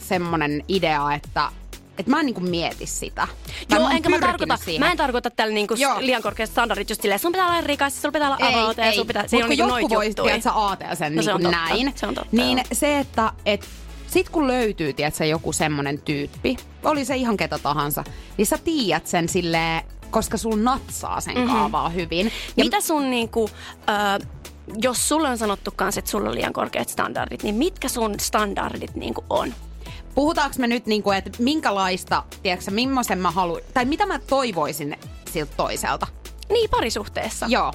semmonen 0.08 0.64
idea, 0.68 1.14
että 1.14 1.52
että 1.98 2.12
mä 2.12 2.20
en 2.20 2.26
niinku 2.26 2.42
mieti 2.42 2.86
sitä. 2.86 3.28
Joo, 3.70 3.90
enkä 3.90 4.10
mä 4.10 4.20
tarkoita, 4.20 4.58
siihen. 4.58 4.80
mä 4.80 4.92
en 4.92 4.98
tarkoita 4.98 5.30
tällä 5.30 5.54
niinku 5.54 5.74
liian 6.00 6.22
korkeat 6.22 6.50
standardit 6.50 6.90
just 6.90 7.02
silleen, 7.02 7.20
sun 7.20 7.32
pitää 7.32 7.48
olla 7.48 7.62
rikas, 7.62 8.02
sun 8.02 8.12
pitää 8.12 8.28
olla 8.28 8.48
avaute 8.48 8.86
ja 8.86 8.94
sun 8.94 9.08
pitää, 9.08 9.28
se 9.28 9.44
on 9.44 9.50
niinku 9.50 9.74
joku 9.74 9.90
voi, 9.90 10.14
tiedätkö, 10.14 10.50
aatella 10.50 10.96
sen 10.96 11.16
no, 11.16 11.22
niinku 11.22 11.44
se 11.44 11.52
näin. 11.52 11.94
Se 11.96 12.08
on 12.08 12.14
totta, 12.14 12.36
niin 12.36 12.58
joo. 12.58 12.66
se, 12.74 13.00
että 13.00 13.32
et, 13.46 13.66
sit 14.08 14.30
kun 14.30 14.48
löytyy, 14.48 14.94
tiedätkö, 14.94 15.26
joku 15.26 15.54
semmonen 15.54 16.02
tyyppi, 16.02 16.58
oli 16.84 17.06
se 17.06 17.16
ihan 17.16 17.38
ketä 17.38 17.60
tahansa, 17.60 18.04
niin 18.38 18.46
sä 18.46 18.58
tiedät 18.58 19.08
sen 19.08 19.30
silleen, 19.30 19.84
koska 20.12 20.38
sun 20.38 20.64
natsaa 20.64 21.22
sen 21.22 21.36
mm-hmm. 21.36 21.52
kaavaa 21.52 21.90
hyvin. 21.90 22.32
Ja 22.58 22.64
Mitä 22.64 22.82
sun 22.82 23.10
niinku, 23.10 23.50
äh, 23.90 24.28
jos 24.82 25.08
sulle 25.08 25.30
on 25.30 25.38
sanottu 25.38 25.72
kanssa, 25.76 26.00
että 26.00 26.12
sulla 26.12 26.30
on 26.30 26.36
liian 26.36 26.54
korkeat 26.54 26.90
standardit, 26.90 27.44
niin 27.44 27.56
mitkä 27.56 27.90
sun 27.90 28.20
standardit 28.20 28.96
niinku 28.96 29.24
on? 29.30 29.54
Puhutaanko 30.16 30.56
me 30.60 30.68
nyt, 30.68 30.86
niinku, 30.86 31.12
että 31.12 31.30
minkälaista, 31.40 32.24
tiedätkö, 32.44 32.72
millaisen 32.72 33.20
mä 33.20 33.32
haluan, 33.32 33.62
tai 33.74 33.86
mitä 33.86 34.06
mä 34.06 34.20
toivoisin 34.20 34.98
siltä 35.32 35.54
toiselta? 35.58 36.08
Niin, 36.50 36.70
parisuhteessa. 36.70 37.46
Joo. 37.50 37.74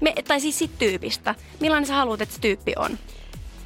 Me, 0.00 0.14
tai 0.28 0.40
siis 0.40 0.58
sit 0.58 0.78
tyypistä. 0.78 1.34
Millainen 1.60 1.86
sä 1.86 1.94
haluat, 1.94 2.20
että 2.20 2.34
se 2.34 2.40
tyyppi 2.40 2.72
on? 2.76 2.98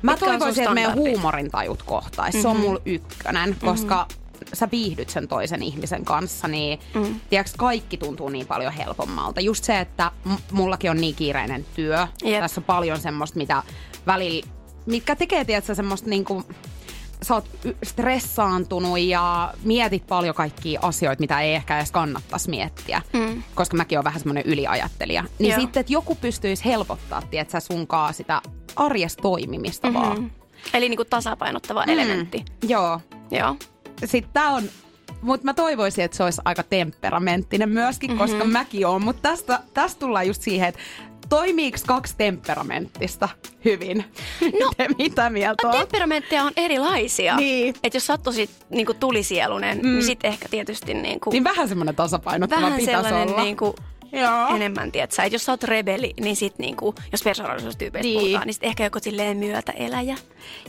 Mä 0.03 0.13
Mitkä 0.13 0.27
toivoisin, 0.27 0.63
että 0.63 0.75
meidän 0.75 0.95
huumorintajut 0.95 1.83
kohtais. 1.83 2.35
Mm-hmm. 2.35 2.43
Se 2.43 2.49
on 2.49 2.57
mhm. 2.57 2.67
mulla 2.67 2.81
ykkönen, 2.85 3.57
koska 3.65 4.07
mm-hmm. 4.09 4.47
sä 4.55 4.69
viihdyt 4.73 5.11
sen 5.11 5.29
toisen 5.29 5.63
ihmisen 5.63 6.05
kanssa, 6.05 6.49
niin 6.49 6.81
mm. 6.95 7.21
tiedätkö, 7.31 7.53
kaikki 7.59 7.97
tuntuu 7.97 8.29
niin 8.29 8.47
paljon 8.47 8.73
helpommalta. 8.73 9.41
Just 9.41 9.65
se, 9.65 9.81
että 9.81 10.11
m- 10.25 10.33
mullakin 10.53 10.91
on 10.91 11.01
niin 11.01 11.15
kiireinen 11.15 11.67
työ. 11.75 12.07
Yep. 12.25 12.41
Tässä 12.41 12.61
on 12.61 12.65
paljon 12.65 13.01
semmoista, 13.01 13.39
mitä 13.39 13.63
välillä, 14.07 14.47
mitkä 14.87 15.17
tekee, 15.17 15.45
tiedätkö, 15.45 15.75
semmoista 15.75 16.11
niinku, 16.11 16.45
sä 17.23 17.35
oot 17.35 17.45
stressaantunut 17.85 18.99
ja 18.99 19.55
mietit 19.63 20.07
paljon 20.07 20.35
kaikkia 20.35 20.81
asioita, 20.83 21.21
mitä 21.21 21.41
ei 21.41 21.55
ehkä 21.55 21.77
edes 21.77 21.93
kannattaisi 21.93 22.51
miettiä. 22.51 23.03
Mm. 23.13 23.43
Koska 23.55 23.77
mäkin 23.77 23.99
olen 23.99 24.05
vähän 24.05 24.21
semmoinen 24.21 24.45
yliajattelija. 24.47 25.25
Niin 25.39 25.51
Joo. 25.51 25.61
sitten, 25.61 25.81
että 25.81 25.93
joku 25.93 26.15
pystyisi 26.15 26.65
helpottaa, 26.65 27.23
tiedätkö, 27.23 27.61
sunkaa 27.61 28.13
sitä 28.13 28.43
arjesta 28.77 29.23
toimimista 29.23 29.91
mm-hmm. 29.91 30.03
vaan. 30.03 30.33
Eli 30.75 30.89
niinku 30.89 31.05
tasapainottava 31.05 31.85
mm. 31.87 31.93
elementti. 31.93 32.45
Joo. 32.69 33.01
Joo. 33.31 33.57
Sitten 34.05 34.33
tää 34.33 34.51
on 34.51 34.65
mutta 35.23 35.45
mä 35.45 35.55
toivoisin, 35.55 36.05
että 36.05 36.17
se 36.17 36.25
olisi 36.25 36.41
aika 36.45 36.63
temperamenttinen 36.63 37.69
myöskin, 37.69 38.11
mm-hmm. 38.11 38.19
koska 38.19 38.45
mäkin 38.45 38.87
oon. 38.87 39.05
Mutta 39.05 39.23
tästä, 39.23 39.61
tästä 39.75 40.01
tullaan 40.01 40.27
just 40.27 40.43
siihen, 40.43 40.69
että 40.69 40.81
toimiiko 41.29 41.79
kaksi 41.87 42.15
temperamenttista 42.19 43.29
hyvin? 43.65 44.05
No, 44.61 44.71
Te 44.77 44.89
mitä 44.99 45.31
mieltä 45.31 45.69
on? 45.69 45.79
Temperamentteja 45.79 46.43
on 46.43 46.53
erilaisia. 46.57 47.37
Niin. 47.37 47.75
Että 47.83 47.97
jos 47.97 48.07
sä 48.07 48.13
oot 48.13 48.23
tosi 48.23 48.51
niin 48.71 48.87
kuin 48.87 48.99
tulisielunen, 48.99 49.77
niin 49.79 49.87
mm. 49.87 49.93
niin 49.93 50.05
sit 50.05 50.25
ehkä 50.25 50.49
tietysti... 50.49 50.95
Niin, 50.95 51.21
kuin, 51.21 51.33
niin 51.33 51.45
vähän 51.45 51.69
semmoinen 51.69 51.97
tasapainottava 51.97 52.63
vähän 52.63 52.79
pitäisi 52.79 53.15
olla. 53.15 53.43
Niin 53.43 53.57
kuin, 53.57 53.75
Joo. 54.13 54.57
enemmän, 54.57 54.93
tiedätkö? 54.93 55.23
Et 55.23 55.33
jos 55.33 55.45
sä 55.45 55.53
oot 55.53 55.65
rebeli, 55.65 56.15
niin 56.21 56.37
sit 56.37 56.59
niinku, 56.59 56.95
jos 57.13 57.23
persoonallisuustyypeistä 57.23 58.07
niin. 58.07 58.21
puhutaan, 58.21 58.47
niin 58.47 58.55
sit 58.55 58.65
ehkä 58.65 58.85
joku 58.85 58.99
silleen 59.03 59.37
myötäeläjä 59.37 60.17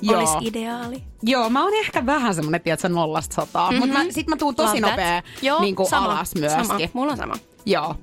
Joo. 0.02 0.20
olisi 0.20 0.38
ideaali. 0.42 1.04
Joo, 1.24 1.50
mä 1.50 1.64
oon 1.64 1.74
ehkä 1.74 2.06
vähän 2.06 2.36
semmonen, 2.36 2.62
tiedätkö, 2.62 2.90
nollasta 2.90 3.36
sataa. 3.36 3.72
Mm-hmm. 3.72 3.90
Mutta 3.90 4.14
sit 4.14 4.28
mä 4.28 4.36
tuun 4.36 4.56
tosi 4.56 4.80
nopea 4.80 5.24
niinku 5.60 5.88
sama, 5.90 6.06
alas 6.06 6.36
myöskin. 6.36 6.66
Sama. 6.66 6.80
Mulla 6.94 7.12
on 7.12 7.18
sama. 7.18 7.36
Joo 7.66 7.96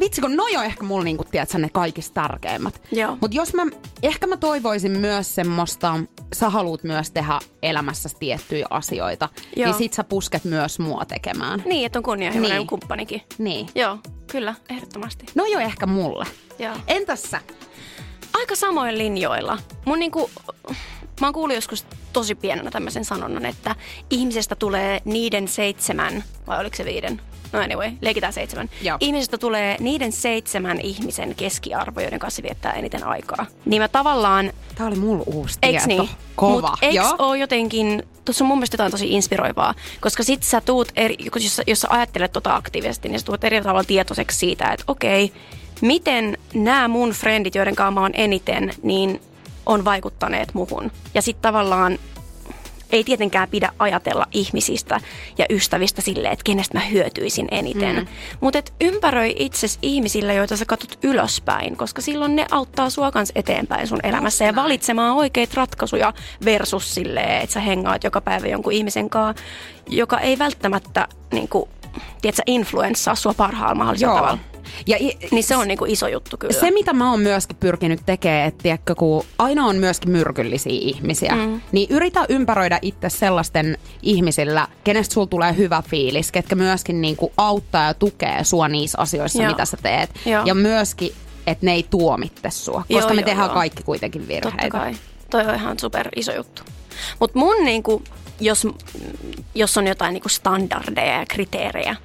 vitsi 0.00 0.20
kun 0.20 0.36
noi 0.36 0.56
on 0.56 0.64
ehkä 0.64 0.84
mulla 0.84 1.04
niinku, 1.04 1.24
tiedätkö, 1.24 1.58
ne 1.58 1.68
kaikista 1.68 2.22
tärkeimmät. 2.22 2.82
Mutta 3.20 3.36
jos 3.36 3.54
mä, 3.54 3.66
ehkä 4.02 4.26
mä 4.26 4.36
toivoisin 4.36 4.98
myös 4.98 5.34
semmoista, 5.34 6.00
sä 6.34 6.50
haluat 6.50 6.84
myös 6.84 7.10
tehdä 7.10 7.38
elämässä 7.62 8.08
tiettyjä 8.18 8.66
asioita, 8.70 9.28
niin 9.34 9.62
Joo. 9.62 9.66
niin 9.66 9.78
sit 9.78 9.92
sä 9.92 10.04
pusket 10.04 10.44
myös 10.44 10.78
mua 10.78 11.04
tekemään. 11.04 11.62
Niin, 11.66 11.86
että 11.86 11.98
on 11.98 12.02
kunnianhimoinen 12.02 12.58
niin. 12.58 12.66
kumppanikin. 12.66 13.22
Niin. 13.38 13.66
Joo, 13.74 13.98
kyllä, 14.30 14.54
ehdottomasti. 14.68 15.26
No 15.34 15.46
jo 15.46 15.58
ehkä 15.58 15.86
mulle. 15.86 16.24
Joo. 16.58 16.76
Entäs 16.86 17.22
sä? 17.22 17.40
Aika 18.32 18.56
samoin 18.56 18.98
linjoilla. 18.98 19.58
Mun 19.84 19.98
niinku, 19.98 20.30
mä 21.20 21.26
oon 21.26 21.34
kuullut 21.34 21.54
joskus 21.54 21.86
tosi 22.12 22.34
pienenä 22.34 22.70
tämmöisen 22.70 23.04
sanonnan, 23.04 23.46
että 23.46 23.76
ihmisestä 24.10 24.54
tulee 24.54 25.00
niiden 25.04 25.48
seitsemän, 25.48 26.24
vai 26.46 26.60
oliko 26.60 26.76
se 26.76 26.84
viiden? 26.84 27.20
No 27.52 27.60
anyway, 27.60 27.90
leikitään 28.00 28.32
seitsemän. 28.32 28.70
Joo. 28.82 28.96
Ihmisestä 29.00 29.38
tulee 29.38 29.76
niiden 29.80 30.12
seitsemän 30.12 30.80
ihmisen 30.80 31.34
keskiarvo, 31.34 32.00
joiden 32.00 32.18
kanssa 32.18 32.42
viettää 32.42 32.72
eniten 32.72 33.04
aikaa. 33.04 33.46
Niin 33.64 33.82
mä 33.82 33.88
tavallaan... 33.88 34.52
Tää 34.74 34.86
oli 34.86 34.96
mulla 34.96 35.22
uusi 35.26 35.58
tieto. 35.60 35.86
niin? 35.86 36.08
Kova. 36.36 36.70
Mut 36.70 36.78
eiks 36.82 37.14
oo 37.18 37.34
jotenkin... 37.34 38.02
Tuossa 38.24 38.44
on 38.44 38.48
mun 38.48 38.58
mielestä 38.58 38.74
jotain 38.74 38.90
tosi 38.90 39.12
inspiroivaa, 39.12 39.74
koska 40.00 40.22
sit 40.22 40.42
sä 40.42 40.60
tuut, 40.60 40.92
eri, 40.96 41.16
jos, 41.34 41.60
jos 41.66 41.80
sä 41.80 41.88
ajattelet 41.90 42.32
tota 42.32 42.54
aktiivisesti, 42.54 43.08
niin 43.08 43.20
sä 43.20 43.26
tuut 43.26 43.44
eri 43.44 43.62
tavalla 43.62 43.84
tietoiseksi 43.84 44.38
siitä, 44.38 44.72
että 44.72 44.84
okei, 44.86 45.32
miten 45.80 46.38
nämä 46.54 46.88
mun 46.88 47.10
frendit, 47.10 47.54
joiden 47.54 47.76
kanssa 47.76 47.90
mä 47.90 48.00
oon 48.00 48.10
eniten, 48.14 48.70
niin 48.82 49.20
on 49.66 49.84
vaikuttaneet 49.84 50.54
muhun. 50.54 50.92
Ja 51.14 51.22
sitten 51.22 51.42
tavallaan 51.42 51.98
ei 52.92 53.04
tietenkään 53.04 53.48
pidä 53.48 53.72
ajatella 53.78 54.26
ihmisistä 54.32 55.00
ja 55.38 55.46
ystävistä 55.50 56.02
silleen, 56.02 56.32
että 56.32 56.44
kenestä 56.44 56.78
mä 56.78 56.84
hyötyisin 56.84 57.48
eniten. 57.50 57.96
Mm. 57.96 58.06
Mutta 58.40 58.58
ympäröi 58.80 59.34
itses 59.38 59.78
ihmisillä, 59.82 60.32
joita 60.32 60.56
sä 60.56 60.64
katsot 60.64 60.98
ylöspäin, 61.02 61.76
koska 61.76 62.02
silloin 62.02 62.36
ne 62.36 62.46
auttaa 62.50 62.90
sua 62.90 63.10
kans 63.10 63.32
eteenpäin 63.34 63.86
sun 63.86 64.00
elämässä 64.02 64.44
ja 64.44 64.56
valitsemaan 64.56 65.16
oikeita 65.16 65.52
ratkaisuja 65.56 66.12
versus 66.44 66.94
silleen, 66.94 67.42
että 67.42 67.54
sä 67.54 67.60
hengaat 67.60 68.04
joka 68.04 68.20
päivä 68.20 68.46
jonkun 68.46 68.72
ihmisen 68.72 69.10
kanssa, 69.10 69.44
joka 69.88 70.20
ei 70.20 70.38
välttämättä 70.38 71.08
niin 71.32 71.48
kuin, 71.48 71.68
tiedätkö, 72.22 72.42
influenssaa 72.46 73.14
sua 73.14 73.34
parhaalla 73.34 73.74
mahdollisella 73.74 74.12
Joo. 74.14 74.20
tavalla. 74.20 74.57
Ja 74.86 74.96
i, 75.00 75.18
niin 75.30 75.44
se 75.44 75.56
on 75.56 75.68
niinku 75.68 75.84
iso 75.84 76.08
juttu 76.08 76.36
kyllä. 76.36 76.60
Se, 76.60 76.70
mitä 76.70 76.92
mä 76.92 77.10
oon 77.10 77.20
myöskin 77.20 77.56
pyrkinyt 77.56 78.00
tekemään, 78.06 78.48
että 78.48 78.62
tiedätkö, 78.62 78.94
kun 78.94 79.24
aina 79.38 79.66
on 79.66 79.76
myöskin 79.76 80.10
myrkyllisiä 80.10 80.72
ihmisiä, 80.72 81.34
mm. 81.34 81.60
niin 81.72 81.90
yritä 81.90 82.26
ympäröidä 82.28 82.78
itse 82.82 83.08
sellaisten 83.08 83.78
ihmisillä, 84.02 84.68
kenestä 84.84 85.14
sulla 85.14 85.26
tulee 85.26 85.56
hyvä 85.56 85.82
fiilis, 85.88 86.32
ketkä 86.32 86.54
myöskin 86.54 87.00
niinku 87.00 87.32
auttaa 87.36 87.86
ja 87.86 87.94
tukee 87.94 88.44
sua 88.44 88.68
niissä 88.68 88.98
asioissa, 89.00 89.42
Joo. 89.42 89.50
mitä 89.50 89.64
sä 89.64 89.76
teet. 89.82 90.10
Joo. 90.26 90.44
Ja 90.44 90.54
myöskin, 90.54 91.12
että 91.46 91.66
ne 91.66 91.72
ei 91.72 91.86
tuomitte 91.90 92.50
sua, 92.50 92.84
koska 92.92 92.94
joo, 92.94 93.08
me 93.08 93.20
joo, 93.20 93.26
tehdään 93.26 93.48
joo. 93.48 93.54
kaikki 93.54 93.82
kuitenkin 93.82 94.28
virheitä. 94.28 94.62
Totta 94.62 94.78
kai. 94.78 94.94
Toi 95.30 95.46
on 95.46 95.54
ihan 95.54 95.78
super 95.78 96.08
iso 96.16 96.32
juttu. 96.32 96.62
Mutta 97.20 97.38
mun 97.38 97.64
niinku, 97.64 98.02
jos, 98.40 98.66
jos 99.54 99.78
on 99.78 99.86
jotain 99.86 100.12
niinku 100.12 100.28
standardeja 100.28 101.18
ja 101.18 101.26
kriteerejä, 101.26 101.96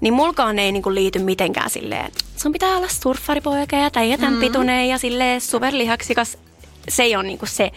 niin 0.00 0.14
mulkaan 0.14 0.58
ei 0.58 0.72
niinku 0.72 0.94
liity 0.94 1.18
mitenkään 1.18 1.70
silleen, 1.70 2.12
sun 2.36 2.52
pitää 2.52 2.76
olla 2.76 2.88
surffaripoika 2.88 3.76
ja 3.76 3.90
täijätän 3.90 4.32
mm. 4.32 4.40
pituinen 4.40 4.88
ja 4.88 4.98
silleen 4.98 5.40
superlihaksikas. 5.40 6.38
se 6.88 7.02
ei 7.02 7.16
ole 7.16 7.24
niinku 7.24 7.46
se, 7.46 7.70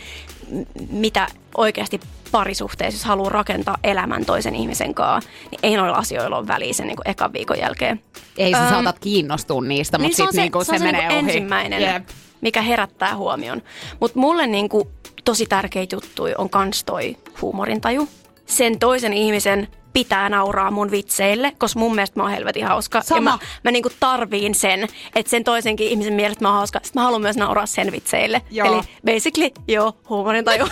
mitä 0.90 1.28
oikeasti 1.58 2.00
parisuhteessa, 2.32 2.98
jos 2.98 3.06
haluaa 3.06 3.30
rakentaa 3.30 3.78
elämän 3.84 4.26
toisen 4.26 4.56
ihmisen 4.56 4.94
kanssa, 4.94 5.30
niin 5.52 5.60
ei 5.64 5.78
noilla 5.78 5.98
asioilla 5.98 6.38
ole 6.38 6.48
väliä 6.48 6.74
sen 6.74 6.88
niinku 6.88 7.02
ekan 7.06 7.34
viikon 7.34 7.60
jälkeen. 7.60 8.02
Ei 8.38 8.52
sä 8.52 8.70
saatat 8.70 9.00
kiinnostua 9.00 9.62
niistä, 9.62 9.98
mutta 9.98 10.08
niin 10.08 10.16
se 10.16 10.24
on 10.24 10.28
sitten 10.28 10.36
se, 10.36 10.42
niinku 10.42 10.64
se, 10.64 10.72
se, 10.72 10.78
se 10.78 10.84
menee 10.84 11.02
niinku 11.02 11.16
ohi. 11.16 11.30
ensimmäinen, 11.30 11.82
Jep. 11.82 12.08
mikä 12.42 12.62
herättää 12.62 13.16
huomion. 13.16 13.62
Mutta 14.00 14.20
mulle 14.20 14.48
niinku 14.48 14.92
tosi 15.24 15.46
tärkeitä 15.46 15.96
juttuja 15.96 16.36
on 16.38 16.50
kans 16.50 16.84
toi 16.84 17.18
huumorintaju. 17.42 18.10
Sen 18.46 18.80
toisen 18.80 19.14
ihmisen 19.14 19.68
pitää 19.94 20.30
nauraa 20.30 20.72
mun 20.72 20.92
vitseille, 20.92 21.52
koska 21.58 21.80
mun 21.80 21.96
mielestä 21.96 22.20
mä 22.20 22.24
oon 22.24 22.32
helvetin 22.32 22.66
hauska. 22.66 23.02
Sama. 23.02 23.18
Ja 23.18 23.22
mä, 23.22 23.40
mä 23.64 23.72
niinku 23.72 23.90
tarviin 24.00 24.56
sen, 24.56 24.88
että 25.16 25.30
sen 25.30 25.44
toisenkin 25.44 25.88
ihmisen 25.88 26.14
mielestä 26.14 26.44
mä 26.44 26.50
oon 26.50 26.58
hauska. 26.58 26.80
Sitten 26.84 27.00
mä 27.00 27.04
haluan 27.04 27.22
myös 27.22 27.38
nauraa 27.38 27.66
sen 27.66 27.92
vitseille. 27.92 28.42
Joo. 28.52 28.68
Eli 28.68 28.82
basically, 29.06 29.50
joo, 29.68 29.98
huumorintaju. 30.10 30.68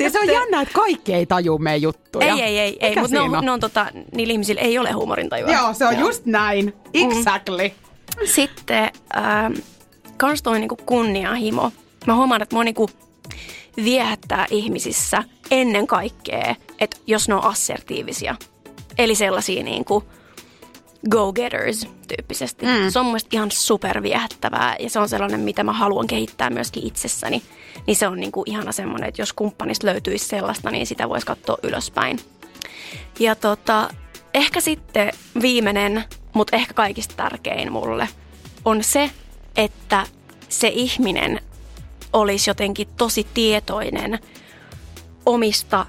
Ja 0.00 0.10
se 0.10 0.20
on 0.20 0.26
jännä, 0.26 0.60
että 0.60 0.74
kaikki 0.74 1.14
ei 1.14 1.26
taju 1.26 1.58
meidän 1.58 1.82
juttuja. 1.82 2.26
Ei, 2.26 2.42
ei, 2.42 2.58
ei, 2.58 2.76
ei 2.80 2.96
mutta 2.96 3.16
ne 3.16 3.20
on, 3.20 3.44
ne 3.44 3.50
on 3.50 3.60
tota, 3.60 3.86
niillä 4.14 4.32
ihmisillä 4.32 4.60
ei 4.60 4.78
ole 4.78 4.92
huumorintajua. 4.92 5.50
Joo, 5.50 5.74
se 5.74 5.86
on 5.86 5.98
just 5.98 6.26
näin. 6.26 6.74
Exactly. 6.94 7.70
Sitten 8.24 8.90
ähm, 9.16 9.52
kans 10.16 10.42
toi 10.42 10.60
niinku 10.60 10.76
kunnianhimo. 10.86 11.72
Mä 12.06 12.14
huomaan, 12.14 12.42
että 12.42 12.56
mua 12.56 12.64
niinku 12.64 12.90
viehättää 13.76 14.46
ihmisissä 14.50 15.24
ennen 15.50 15.86
kaikkea, 15.86 16.54
että 16.78 16.96
jos 17.06 17.28
ne 17.28 17.34
on 17.34 17.44
assertiivisia. 17.44 18.34
Eli 18.98 19.14
sellaisia 19.14 19.62
niinku 19.62 20.04
go-getters 21.10 21.86
tyyppisesti. 22.08 22.66
Mm. 22.66 22.90
Se 22.90 22.98
on 22.98 23.06
mun 23.06 23.18
ihan 23.32 23.50
superviehättävää 23.50 24.76
ja 24.80 24.90
se 24.90 24.98
on 24.98 25.08
sellainen, 25.08 25.40
mitä 25.40 25.64
mä 25.64 25.72
haluan 25.72 26.06
kehittää 26.06 26.50
myöskin 26.50 26.86
itsessäni. 26.86 27.42
Niin 27.86 27.96
se 27.96 28.08
on 28.08 28.20
niinku 28.20 28.42
ihana 28.46 28.72
semmoinen, 28.72 29.08
että 29.08 29.22
jos 29.22 29.32
kumppanista 29.32 29.86
löytyisi 29.86 30.26
sellaista, 30.26 30.70
niin 30.70 30.86
sitä 30.86 31.08
voisi 31.08 31.26
katsoa 31.26 31.58
ylöspäin. 31.62 32.20
Ja 33.18 33.34
tota, 33.34 33.90
ehkä 34.34 34.60
sitten 34.60 35.12
viimeinen, 35.42 36.04
mutta 36.34 36.56
ehkä 36.56 36.74
kaikista 36.74 37.14
tärkein 37.16 37.72
mulle, 37.72 38.08
on 38.64 38.84
se, 38.84 39.10
että 39.56 40.06
se 40.48 40.68
ihminen 40.68 41.40
olisi 42.14 42.50
jotenkin 42.50 42.88
tosi 42.96 43.26
tietoinen 43.34 44.18
omista 45.26 45.86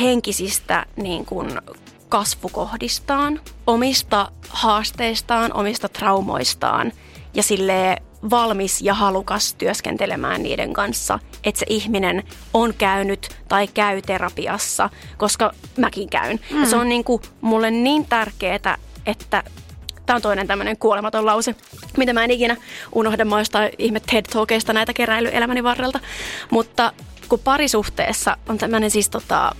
henkisistä 0.00 0.86
niin 0.96 1.26
kuin 1.26 1.60
kasvukohdistaan, 2.08 3.40
omista 3.66 4.30
haasteistaan, 4.48 5.52
omista 5.52 5.88
traumoistaan 5.88 6.92
ja 7.34 7.42
sille 7.42 7.96
valmis 8.30 8.82
ja 8.82 8.94
halukas 8.94 9.54
työskentelemään 9.54 10.42
niiden 10.42 10.72
kanssa, 10.72 11.18
että 11.44 11.58
se 11.58 11.66
ihminen 11.68 12.22
on 12.54 12.74
käynyt 12.74 13.28
tai 13.48 13.66
käy 13.66 14.02
terapiassa, 14.02 14.90
koska 15.16 15.52
mäkin 15.76 16.08
käyn. 16.08 16.40
Mm. 16.50 16.60
Ja 16.60 16.66
se 16.66 16.76
on 16.76 16.88
niin 16.88 17.04
kuin 17.04 17.22
mulle 17.40 17.70
niin 17.70 18.06
tärkeää, 18.06 18.78
että 19.06 19.42
Tämä 20.12 20.16
on 20.16 20.22
toinen 20.22 20.46
tämmöinen 20.46 20.76
kuolematon 20.76 21.26
lause, 21.26 21.54
mitä 21.96 22.12
mä 22.12 22.24
en 22.24 22.30
ikinä 22.30 22.56
unohda. 22.94 23.24
Mä 23.24 23.38
jostain 23.38 23.72
ihme 23.78 24.00
TED 24.00 24.24
Talkeista 24.32 24.72
näitä 24.72 24.92
keräilyelämäni 24.92 25.62
varrelta. 25.62 26.00
Mutta 26.50 26.92
kun 27.28 27.38
parisuhteessa 27.38 28.36
on 28.48 28.58
tämmöinen 28.58 28.90
siis 28.90 29.08
tota, 29.08 29.54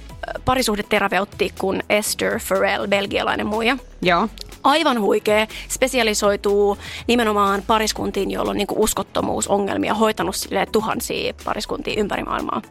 parisuhdeterapeutti 0.45 1.53
kuin 1.59 1.83
Esther 1.89 2.39
Farrell, 2.39 2.87
belgialainen 2.87 3.47
muija. 3.47 3.77
Joo. 4.03 4.29
Aivan 4.63 5.01
huikea, 5.01 5.47
spesialisoituu 5.69 6.79
nimenomaan 7.07 7.63
pariskuntiin, 7.67 8.31
joilla 8.31 8.51
on 8.51 8.57
niinku 8.57 8.83
uskottomuusongelmia, 8.83 9.95
hoitanut 9.95 10.37
silleen 10.37 10.73
tuhansia 10.73 11.35
pariskuntia 11.45 12.01
ympäri 12.01 12.23
maailmaa. 12.23 12.63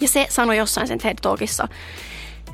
Ja 0.00 0.08
se 0.08 0.26
sanoi 0.30 0.56
jossain 0.56 0.86
sen 0.86 0.98
TED 0.98 1.16
Talkissa, 1.22 1.68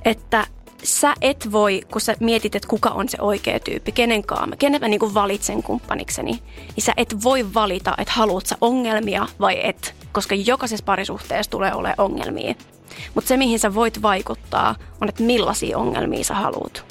että 0.05 0.47
sä 0.85 1.15
et 1.21 1.49
voi, 1.53 1.81
kun 1.93 2.01
sä 2.01 2.15
mietit, 2.21 2.55
että 2.55 2.69
kuka 2.69 2.91
on 2.91 3.09
se 3.09 3.19
oikea 3.21 3.61
tyyppi, 3.61 3.93
kenenkaan, 3.93 4.55
kenen 4.59 4.81
mä 4.81 4.89
niin 4.89 5.15
valitsen 5.15 5.63
kumppanikseni, 5.63 6.43
niin 6.57 6.85
sä 6.85 6.93
et 6.97 7.17
voi 7.25 7.55
valita, 7.55 7.95
että 7.99 8.13
haluat 8.17 8.47
sä 8.47 8.57
ongelmia 8.61 9.27
vai 9.41 9.61
et, 9.67 9.95
koska 10.13 10.35
jokaisessa 10.35 10.85
parisuhteessa 10.85 11.51
tulee 11.51 11.75
olemaan 11.75 12.01
ongelmia. 12.11 12.55
Mutta 13.15 13.29
se, 13.29 13.37
mihin 13.37 13.59
sä 13.59 13.75
voit 13.75 14.03
vaikuttaa, 14.03 14.75
on, 15.01 15.09
että 15.09 15.23
millaisia 15.23 15.79
ongelmia 15.79 16.25
sä 16.25 16.35
haluat. 16.35 16.85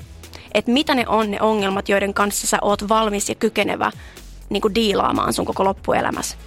Että 0.54 0.72
mitä 0.72 0.96
ne 0.96 1.08
on 1.08 1.32
ne 1.32 1.42
ongelmat, 1.42 1.90
joiden 1.90 2.14
kanssa 2.14 2.48
sä 2.48 2.58
oot 2.62 2.90
valmis 2.90 3.30
ja 3.30 3.36
kykenevä 3.36 3.92
niin 4.50 4.76
diilaamaan 4.76 5.34
sun 5.34 5.46
koko 5.46 5.64
loppuelämässä. 5.64 6.38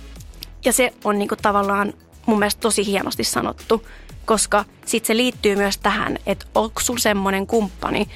Ja 0.64 0.72
se 0.72 0.94
on 1.04 1.18
niin 1.18 1.28
tavallaan 1.42 1.92
mun 2.26 2.38
mielestä 2.38 2.60
tosi 2.60 2.86
hienosti 2.86 3.24
sanottu, 3.24 3.86
koska 4.24 4.64
sitten 4.86 5.06
se 5.06 5.16
liittyy 5.16 5.56
myös 5.56 5.78
tähän, 5.78 6.18
että 6.26 6.46
onko 6.54 6.80
sulla 6.80 7.00
semmoinen 7.00 7.46
kumppani, 7.46 8.08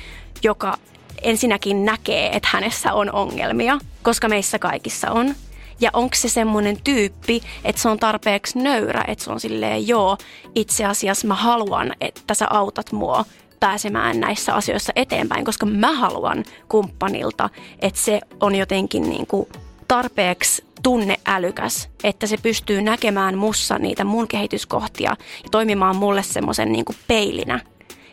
joka 0.42 0.78
ensinnäkin 1.22 1.84
näkee, 1.84 2.36
että 2.36 2.48
hänessä 2.52 2.92
on 2.92 3.12
ongelmia, 3.12 3.78
koska 4.02 4.28
meissä 4.28 4.58
kaikissa 4.58 5.10
on. 5.10 5.34
Ja 5.80 5.90
onko 5.92 6.14
se 6.14 6.28
semmoinen 6.28 6.78
tyyppi, 6.84 7.42
että 7.64 7.82
se 7.82 7.88
on 7.88 7.98
tarpeeksi 7.98 8.58
nöyrä, 8.58 9.04
että 9.08 9.24
se 9.24 9.30
on 9.30 9.40
silleen, 9.40 9.88
joo, 9.88 10.16
itse 10.54 10.84
asiassa 10.84 11.26
mä 11.26 11.34
haluan, 11.34 11.92
että 12.00 12.34
sä 12.34 12.46
autat 12.50 12.92
mua 12.92 13.24
pääsemään 13.60 14.20
näissä 14.20 14.54
asioissa 14.54 14.92
eteenpäin, 14.96 15.44
koska 15.44 15.66
mä 15.66 15.92
haluan 15.92 16.44
kumppanilta, 16.68 17.50
että 17.78 18.00
se 18.00 18.20
on 18.40 18.54
jotenkin 18.54 19.02
niin 19.10 19.26
kuin 19.26 19.48
tarpeeksi 19.88 20.64
tunneälykäs, 20.82 21.88
että 22.04 22.26
se 22.26 22.36
pystyy 22.42 22.82
näkemään 22.82 23.38
mussa 23.38 23.78
niitä 23.78 24.04
mun 24.04 24.28
kehityskohtia 24.28 25.10
ja 25.42 25.50
toimimaan 25.50 25.96
mulle 25.96 26.22
semmoisen 26.22 26.72
niin 26.72 26.84
peilinä. 27.08 27.60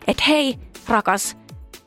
Että 0.08 0.24
hei, 0.28 0.58
rakas, 0.88 1.38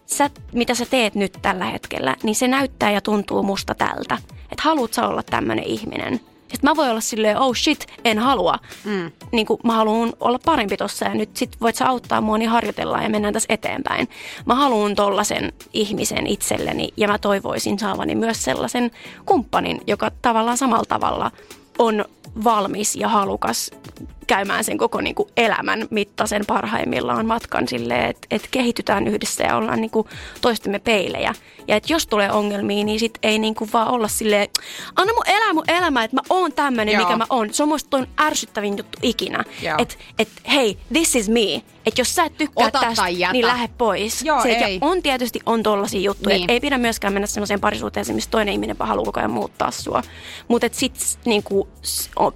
sä, 0.06 0.30
mitä 0.52 0.74
sä 0.74 0.86
teet 0.86 1.14
nyt 1.14 1.38
tällä 1.42 1.64
hetkellä, 1.64 2.16
niin 2.22 2.34
se 2.34 2.48
näyttää 2.48 2.90
ja 2.90 3.00
tuntuu 3.00 3.42
musta 3.42 3.74
tältä. 3.74 4.18
Että 4.52 4.62
haluat 4.62 4.94
sä 4.94 5.08
olla 5.08 5.22
tämmöinen 5.22 5.64
ihminen. 5.64 6.20
Sitten 6.48 6.70
mä 6.70 6.76
voin 6.76 6.90
olla 6.90 7.00
silleen, 7.00 7.38
oh 7.38 7.56
shit, 7.56 7.86
en 8.04 8.18
halua. 8.18 8.58
Mm. 8.84 9.12
Niin 9.32 9.46
kuin 9.46 9.60
mä 9.64 9.72
haluan 9.72 10.12
olla 10.20 10.38
parempi 10.44 10.76
tossa 10.76 11.04
ja 11.04 11.14
nyt 11.14 11.36
sit 11.36 11.60
voit 11.60 11.76
sä 11.76 11.88
auttaa 11.88 12.20
mua, 12.20 12.38
niin 12.38 12.50
harjoitellaan 12.50 13.02
ja 13.02 13.10
mennään 13.10 13.34
tässä 13.34 13.54
eteenpäin. 13.54 14.08
Mä 14.46 14.54
haluan 14.54 14.94
tollasen 14.94 15.52
ihmisen 15.72 16.26
itselleni 16.26 16.88
ja 16.96 17.08
mä 17.08 17.18
toivoisin 17.18 17.78
saavani 17.78 18.14
myös 18.14 18.44
sellaisen 18.44 18.90
kumppanin, 19.26 19.80
joka 19.86 20.10
tavallaan 20.22 20.58
samalla 20.58 20.84
tavalla 20.88 21.30
on 21.78 22.04
valmis 22.44 22.96
ja 22.96 23.08
halukas 23.08 23.70
käymään 24.28 24.64
sen 24.64 24.78
koko 24.78 25.00
niin 25.00 25.14
kuin 25.14 25.28
elämän 25.36 25.86
mittaisen 25.90 26.42
parhaimmillaan 26.46 27.26
matkan 27.26 27.68
silleen, 27.68 28.10
että, 28.10 28.26
että 28.30 28.48
kehitytään 28.50 29.08
yhdessä 29.08 29.44
ja 29.44 29.56
ollaan 29.56 29.80
niin 29.80 29.90
kuin 29.90 30.06
toistemme 30.40 30.78
peilejä. 30.78 31.34
Ja 31.68 31.76
että 31.76 31.92
jos 31.92 32.06
tulee 32.06 32.32
ongelmia, 32.32 32.84
niin 32.84 33.00
sit 33.00 33.18
ei 33.22 33.38
niin 33.38 33.54
kuin 33.54 33.70
vaan 33.72 33.88
olla 33.88 34.08
silleen, 34.08 34.48
anna 34.96 35.12
mun 35.12 35.28
elää 35.28 35.52
mun 35.52 35.64
elämä, 35.68 36.04
että 36.04 36.16
mä 36.16 36.22
oon 36.30 36.52
tämmönen, 36.52 36.94
Joo. 36.94 37.04
mikä 37.04 37.16
mä 37.16 37.26
oon. 37.30 37.54
Se 37.54 37.62
on 37.62 37.68
musta 37.68 37.90
ton 37.90 38.06
ärsyttävin 38.20 38.78
juttu 38.78 38.98
ikinä. 39.02 39.44
Että 39.78 39.94
et, 40.18 40.28
hei, 40.52 40.78
this 40.92 41.16
is 41.16 41.28
me. 41.28 41.62
Että 41.86 42.00
jos 42.00 42.14
sä 42.14 42.24
et 42.24 42.36
tykkää 42.36 42.66
Ota 42.66 42.80
tästä, 42.80 43.04
niin 43.32 43.46
lähde 43.46 43.68
pois. 43.78 44.22
Joo, 44.22 44.42
Se, 44.42 44.48
ei. 44.48 44.74
Ja 44.74 44.78
on 44.80 45.02
tietysti 45.02 45.40
on 45.46 45.62
tollaisia 45.62 46.00
juttuja, 46.00 46.36
Niin. 46.36 46.50
ei 46.50 46.60
pidä 46.60 46.78
myöskään 46.78 47.12
mennä 47.12 47.26
semmoiseen 47.26 47.60
parisuhteeseen, 47.60 48.16
missä 48.16 48.30
toinen 48.30 48.52
ihminen 48.52 48.78
vaan 48.78 48.88
haluaa 48.88 49.04
koko 49.04 49.20
ajan 49.20 49.30
muuttaa 49.30 49.70
sua. 49.70 50.02
Mutta 50.48 50.68
sitten 50.72 51.02
niinku, 51.24 51.68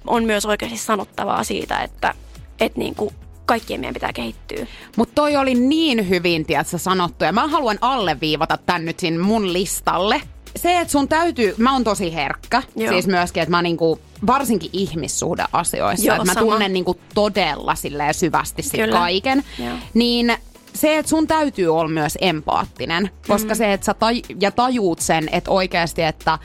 on 0.07 0.23
myös 0.23 0.45
oikeasti 0.45 0.77
sanottavaa 0.77 1.43
siitä, 1.43 1.82
että 1.83 2.13
et 2.59 2.77
niinku, 2.77 3.13
kaikkien 3.45 3.79
meidän 3.79 3.93
pitää 3.93 4.13
kehittyä. 4.13 4.67
Mutta 4.97 5.15
toi 5.15 5.35
oli 5.35 5.55
niin 5.55 6.09
hyvin, 6.09 6.45
tiedätkö, 6.45 6.77
sanottu. 6.77 7.25
Ja 7.25 7.31
mä 7.31 7.47
haluan 7.47 7.77
alleviivata 7.81 8.57
tän 8.57 8.85
nyt 8.85 8.99
sinne 8.99 9.23
mun 9.23 9.53
listalle. 9.53 10.21
Se, 10.55 10.79
että 10.79 10.91
sun 10.91 11.07
täytyy, 11.07 11.55
mä 11.57 11.73
oon 11.73 11.83
tosi 11.83 12.13
herkkä, 12.13 12.63
Joo. 12.75 12.85
Joo. 12.85 12.93
siis 12.93 13.07
myöskin, 13.07 13.43
että 13.43 13.51
mä 13.51 13.61
niinku, 13.61 13.99
varsinkin 14.27 14.69
ihmissuhdeasioissa, 14.73 16.05
Joo, 16.05 16.15
että 16.15 16.25
mä 16.25 16.33
sama. 16.33 16.51
tunnen 16.51 16.73
niinku 16.73 16.99
todella 17.13 17.75
silleen 17.75 18.13
syvästi 18.13 18.61
sit 18.61 18.71
Kyllä. 18.71 18.97
kaiken. 18.97 19.43
Joo. 19.59 19.77
Niin 19.93 20.33
se, 20.73 20.97
että 20.97 21.09
sun 21.09 21.27
täytyy 21.27 21.67
olla 21.67 21.87
myös 21.87 22.17
empaattinen, 22.21 23.09
koska 23.27 23.53
mm. 23.53 23.57
se, 23.57 23.73
että 23.73 23.85
sä 23.85 23.93
taj- 23.93 24.35
ja 24.39 24.51
tajuut 24.51 24.99
sen, 24.99 25.29
että 25.31 25.51
oikeasti, 25.51 26.01
että 26.01 26.39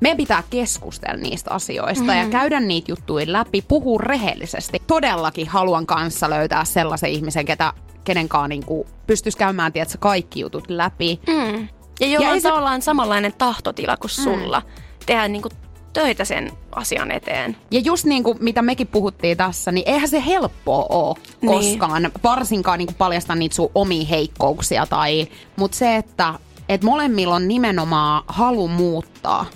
meidän 0.00 0.16
pitää 0.16 0.42
keskustella 0.50 1.16
niistä 1.16 1.50
asioista 1.50 2.04
mm. 2.04 2.18
ja 2.18 2.28
käydä 2.28 2.60
niitä 2.60 2.92
juttuja 2.92 3.24
läpi, 3.32 3.62
puhua 3.62 3.98
rehellisesti. 4.02 4.82
Todellakin 4.86 5.48
haluan 5.48 5.86
kanssa 5.86 6.30
löytää 6.30 6.64
sellaisen 6.64 7.10
ihmisen, 7.10 7.44
ketä, 7.46 7.72
kenenkaan 8.04 8.48
niinku 8.50 8.86
pystyisi 9.06 9.38
käymään 9.38 9.72
tiedätkö, 9.72 9.98
kaikki 10.00 10.40
jutut 10.40 10.64
läpi. 10.70 11.20
Mm. 11.26 11.68
Ja 12.00 12.06
jolla 12.06 12.26
Ja 12.26 12.32
on 12.32 12.40
se- 12.40 12.48
tavallaan 12.48 12.82
samanlainen 12.82 13.32
tahtotila 13.38 13.96
kuin 13.96 14.10
sulla. 14.10 14.62
Tehdä 15.06 15.28
niinku 15.28 15.48
töitä 15.92 16.24
sen 16.24 16.52
asian 16.72 17.10
eteen. 17.10 17.56
Ja 17.70 17.80
just 17.80 18.04
niin 18.04 18.22
kuin 18.24 18.38
mitä 18.40 18.62
mekin 18.62 18.86
puhuttiin 18.86 19.36
tässä, 19.36 19.72
niin 19.72 19.88
eihän 19.88 20.08
se 20.08 20.22
helppoa 20.26 20.86
ole 20.88 21.16
Niin. 21.40 21.52
koskaan, 21.52 22.10
varsinkaan 22.24 22.78
niin 22.78 22.86
kuin 22.86 22.96
paljastaa 22.96 23.36
niitä 23.36 23.54
sun 23.54 23.70
omia 23.74 24.04
heikkouksia. 24.06 24.86
Tai, 24.86 25.28
mutta 25.56 25.76
se, 25.76 25.96
että 25.96 26.34
et 26.68 26.82
molemmilla 26.82 27.34
on 27.34 27.48
nimenomaan 27.48 28.22
halu 28.26 28.68
muuttaa 28.68 29.46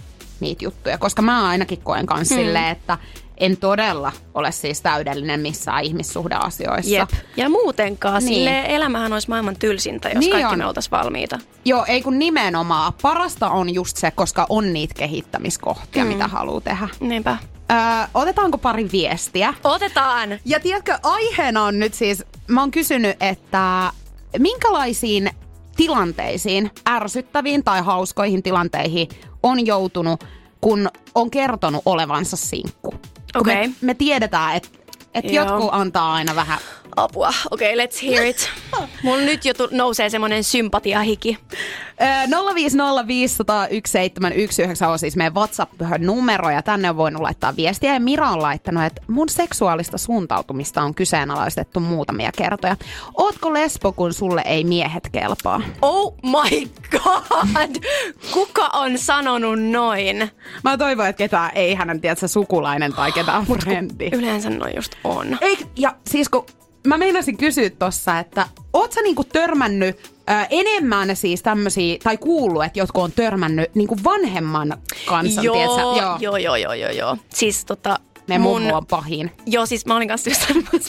niitä 0.45 0.65
juttuja, 0.65 0.99
koska 0.99 1.23
mä 1.23 1.49
ainakin 1.49 1.81
koen 1.81 2.07
kanssa 2.07 2.35
hmm. 2.35 2.45
silleen, 2.45 2.69
että 2.69 2.99
en 3.39 3.57
todella 3.57 4.13
ole 4.35 4.53
siis 4.53 4.81
täydellinen 4.83 5.41
missään 5.41 5.85
ihmissuhdeasioissa. 5.85 6.91
Jep. 6.95 7.09
Ja 7.37 7.49
muutenkaan, 7.49 8.25
Niin. 8.25 8.35
silleen 8.35 8.67
elämähän 8.67 9.13
olisi 9.13 9.29
maailman 9.29 9.57
tylsintä, 9.57 10.09
jos 10.09 10.19
Niin 10.19 10.33
kaikki 10.33 10.53
on. 10.53 10.59
me 10.59 10.67
oltaisiin 10.67 10.91
valmiita. 10.91 11.39
Joo, 11.65 11.85
ei 11.89 12.03
kun 12.03 12.19
nimenomaan. 12.19 12.93
Parasta 13.03 13.51
on 13.51 13.75
just 13.75 13.97
se, 13.97 14.11
koska 14.11 14.47
on 14.49 14.73
niitä 14.73 14.95
kehittämiskohtia, 14.95 16.05
mm. 16.05 16.09
mitä 16.09 16.29
haluaa 16.29 16.61
tehdä. 16.61 16.89
Niinpä. 17.01 17.37
Öö, 17.73 17.79
otetaanko 18.15 18.59
pari 18.59 18.89
viestiä? 18.93 19.55
Otetaan! 19.65 20.39
Ja 20.45 20.61
tiedätkö, 20.61 20.99
aiheena 21.03 21.65
on 21.65 21.79
nyt 21.79 21.95
siis, 21.95 22.25
mä 22.49 22.61
oon 22.61 22.71
kysynyt, 22.71 23.17
että 23.21 23.93
minkälaisiin 24.39 25.31
tilanteisiin, 25.77 26.71
ärsyttäviin 26.89 27.65
tai 27.65 27.81
hauskoihin 27.81 28.43
tilanteihin 28.43 29.09
on 29.43 29.67
joutunut, 29.67 30.25
kun 30.61 30.89
on 31.15 31.31
kertonut 31.31 31.83
olevansa 31.85 32.37
sinkku. 32.37 32.95
Okei. 33.35 33.69
Me, 33.69 33.75
me 33.81 33.95
tiedetään, 33.95 34.57
että 34.57 34.69
et 35.15 35.33
jotkut 35.33 35.69
antaa 35.73 36.13
aina 36.13 36.35
vähän 36.37 36.59
Apua. 36.97 37.29
Okei, 37.51 37.75
okay, 37.75 37.87
let's 37.87 38.03
hear 38.03 38.25
it. 38.27 38.51
Mulla 39.03 39.23
nyt 39.23 39.45
jo 39.45 39.55
tu- 39.55 39.69
nousee 39.71 40.11
semmonen 40.11 40.45
sympatiahiki. 40.45 41.39
Ö, 42.01 42.05
050501719 44.85 44.89
on 44.89 44.99
siis 44.99 45.17
meidän 45.17 45.35
WhatsApp-numero 45.35 46.51
ja 46.51 46.63
tänne 46.63 46.91
on 46.91 46.97
voinut 46.97 47.23
laittaa 47.23 47.57
viestiä. 47.57 47.95
Ja 47.95 48.01
Mira 48.01 48.31
on 48.31 48.43
laittanut, 48.43 48.85
että 48.85 49.03
mun 49.09 49.29
seksuaalista 49.29 49.99
suuntautumista 49.99 50.83
on 50.83 50.95
kyseenalaistettu 50.95 51.81
muutamia 51.81 52.31
kertoja. 52.37 52.77
Ootko 53.15 53.53
lesbo, 53.53 53.93
kun 53.93 54.13
sulle 54.13 54.43
ei 54.45 54.65
miehet 54.65 55.09
kelpaa? 55.13 55.61
Oh 55.83 56.15
my 56.23 56.69
god! 56.91 57.77
Kuka 58.33 58.67
on 58.67 58.99
sanonut 58.99 59.63
noin? 59.63 60.31
Mä 60.65 60.79
toivon, 60.79 61.07
että 61.07 61.19
ketään 61.19 61.51
ei 61.55 61.75
hänen 61.75 62.01
tiedätkö, 62.01 62.29
sukulainen 62.29 62.93
tai 62.93 63.13
ketään 63.13 63.47
frendi. 63.47 64.09
Yleensä 64.13 64.51
noin 64.51 64.77
just 64.77 64.93
on. 65.05 65.39
Ei, 65.41 65.59
ja 65.77 65.95
siis 66.11 66.29
kun 66.29 66.47
mä 66.87 66.99
meinasin 66.99 67.37
kysyä 67.37 67.71
tossa, 67.71 68.19
että 68.19 68.49
oot 68.73 68.93
sä 68.93 69.03
niinku 69.03 69.25
törmännyt 69.25 69.97
ö, 69.97 70.33
enemmän 70.51 71.17
siis 71.17 71.43
tämmösiä, 71.43 71.97
tai 72.03 72.17
kuullut, 72.17 72.65
että 72.65 72.79
jotkut 72.79 73.05
on 73.05 73.13
törmännyt 73.13 73.75
niinku 73.75 73.97
vanhemman 74.05 74.77
kanssa, 75.07 75.43
joo, 75.43 75.55
tiedätkö? 75.55 75.81
joo, 75.81 76.17
joo, 76.21 76.37
joo, 76.37 76.57
joo, 76.57 76.73
joo, 76.73 76.91
joo. 76.91 77.17
Siis 77.29 77.65
tota, 77.65 77.99
Ne 78.29 78.39
mummo 78.39 78.77
on 78.77 78.87
pahin. 78.87 79.31
Joo, 79.47 79.67
siis 79.67 79.87
mä 79.87 79.97
olin 79.97 80.09
kanssa 80.09 80.31
just 80.31 80.43
mun, 80.55 80.81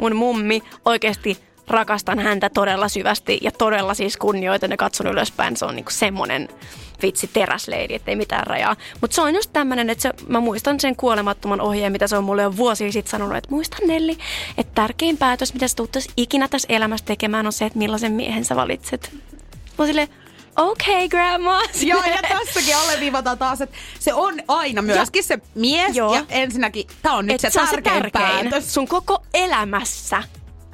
mun 0.00 0.16
mummi 0.16 0.62
oikeasti 0.84 1.38
rakastan 1.68 2.18
häntä 2.18 2.50
todella 2.50 2.88
syvästi 2.88 3.38
ja 3.42 3.52
todella 3.52 3.94
siis 3.94 4.16
kunnioitan 4.16 4.70
ja 4.70 4.76
katson 4.76 5.06
ylöspäin. 5.06 5.56
Se 5.56 5.64
on 5.64 5.76
niinku 5.76 5.90
semmonen 5.90 6.48
vitsi 7.02 7.30
teräsleidi, 7.32 7.94
ettei 7.94 8.16
mitään 8.16 8.46
rajaa. 8.46 8.76
Mutta 9.00 9.14
se 9.14 9.20
on 9.20 9.34
just 9.34 9.50
tämmönen, 9.52 9.90
että 9.90 10.02
se, 10.02 10.10
mä 10.26 10.40
muistan 10.40 10.80
sen 10.80 10.96
kuolemattoman 10.96 11.60
ohjeen, 11.60 11.92
mitä 11.92 12.06
se 12.06 12.16
on 12.16 12.24
mulle 12.24 12.42
jo 12.42 12.56
vuosia 12.56 12.92
sitten 12.92 13.10
sanonut, 13.10 13.36
että 13.36 13.50
muista 13.50 13.76
Nelli, 13.86 14.18
että 14.58 14.72
tärkein 14.74 15.16
päätös, 15.16 15.54
mitä 15.54 15.68
sä 15.68 15.76
tuut 15.76 15.96
ikinä 16.16 16.48
tässä 16.48 16.68
elämässä 16.70 17.06
tekemään, 17.06 17.46
on 17.46 17.52
se, 17.52 17.66
että 17.66 17.78
millaisen 17.78 18.12
miehen 18.12 18.44
sä 18.44 18.56
valitset. 18.56 19.16
Mä 19.78 19.86
silleen, 19.86 20.08
okei 20.56 20.94
okay, 20.94 21.08
grandma. 21.08 21.60
Joo, 21.82 22.04
ja 22.04 22.22
tässäkin 22.22 22.76
alleviivataan 22.76 23.38
taas, 23.38 23.60
että 23.60 23.76
se 23.98 24.14
on 24.14 24.34
aina 24.48 24.82
myöskin 24.82 25.24
se 25.24 25.38
mies. 25.54 25.96
Joo. 25.96 26.14
Ja 26.14 26.24
ensinnäkin, 26.28 26.86
tämä 27.02 27.16
on 27.16 27.26
nyt 27.26 27.34
Et 27.34 27.40
se 27.40 27.50
se 27.50 27.60
on 27.60 27.66
se 27.66 27.72
tärkein, 27.72 28.12
tärkein 28.12 28.50
päätös. 28.50 28.74
sun 28.74 28.88
koko 28.88 29.22
elämässä. 29.34 30.22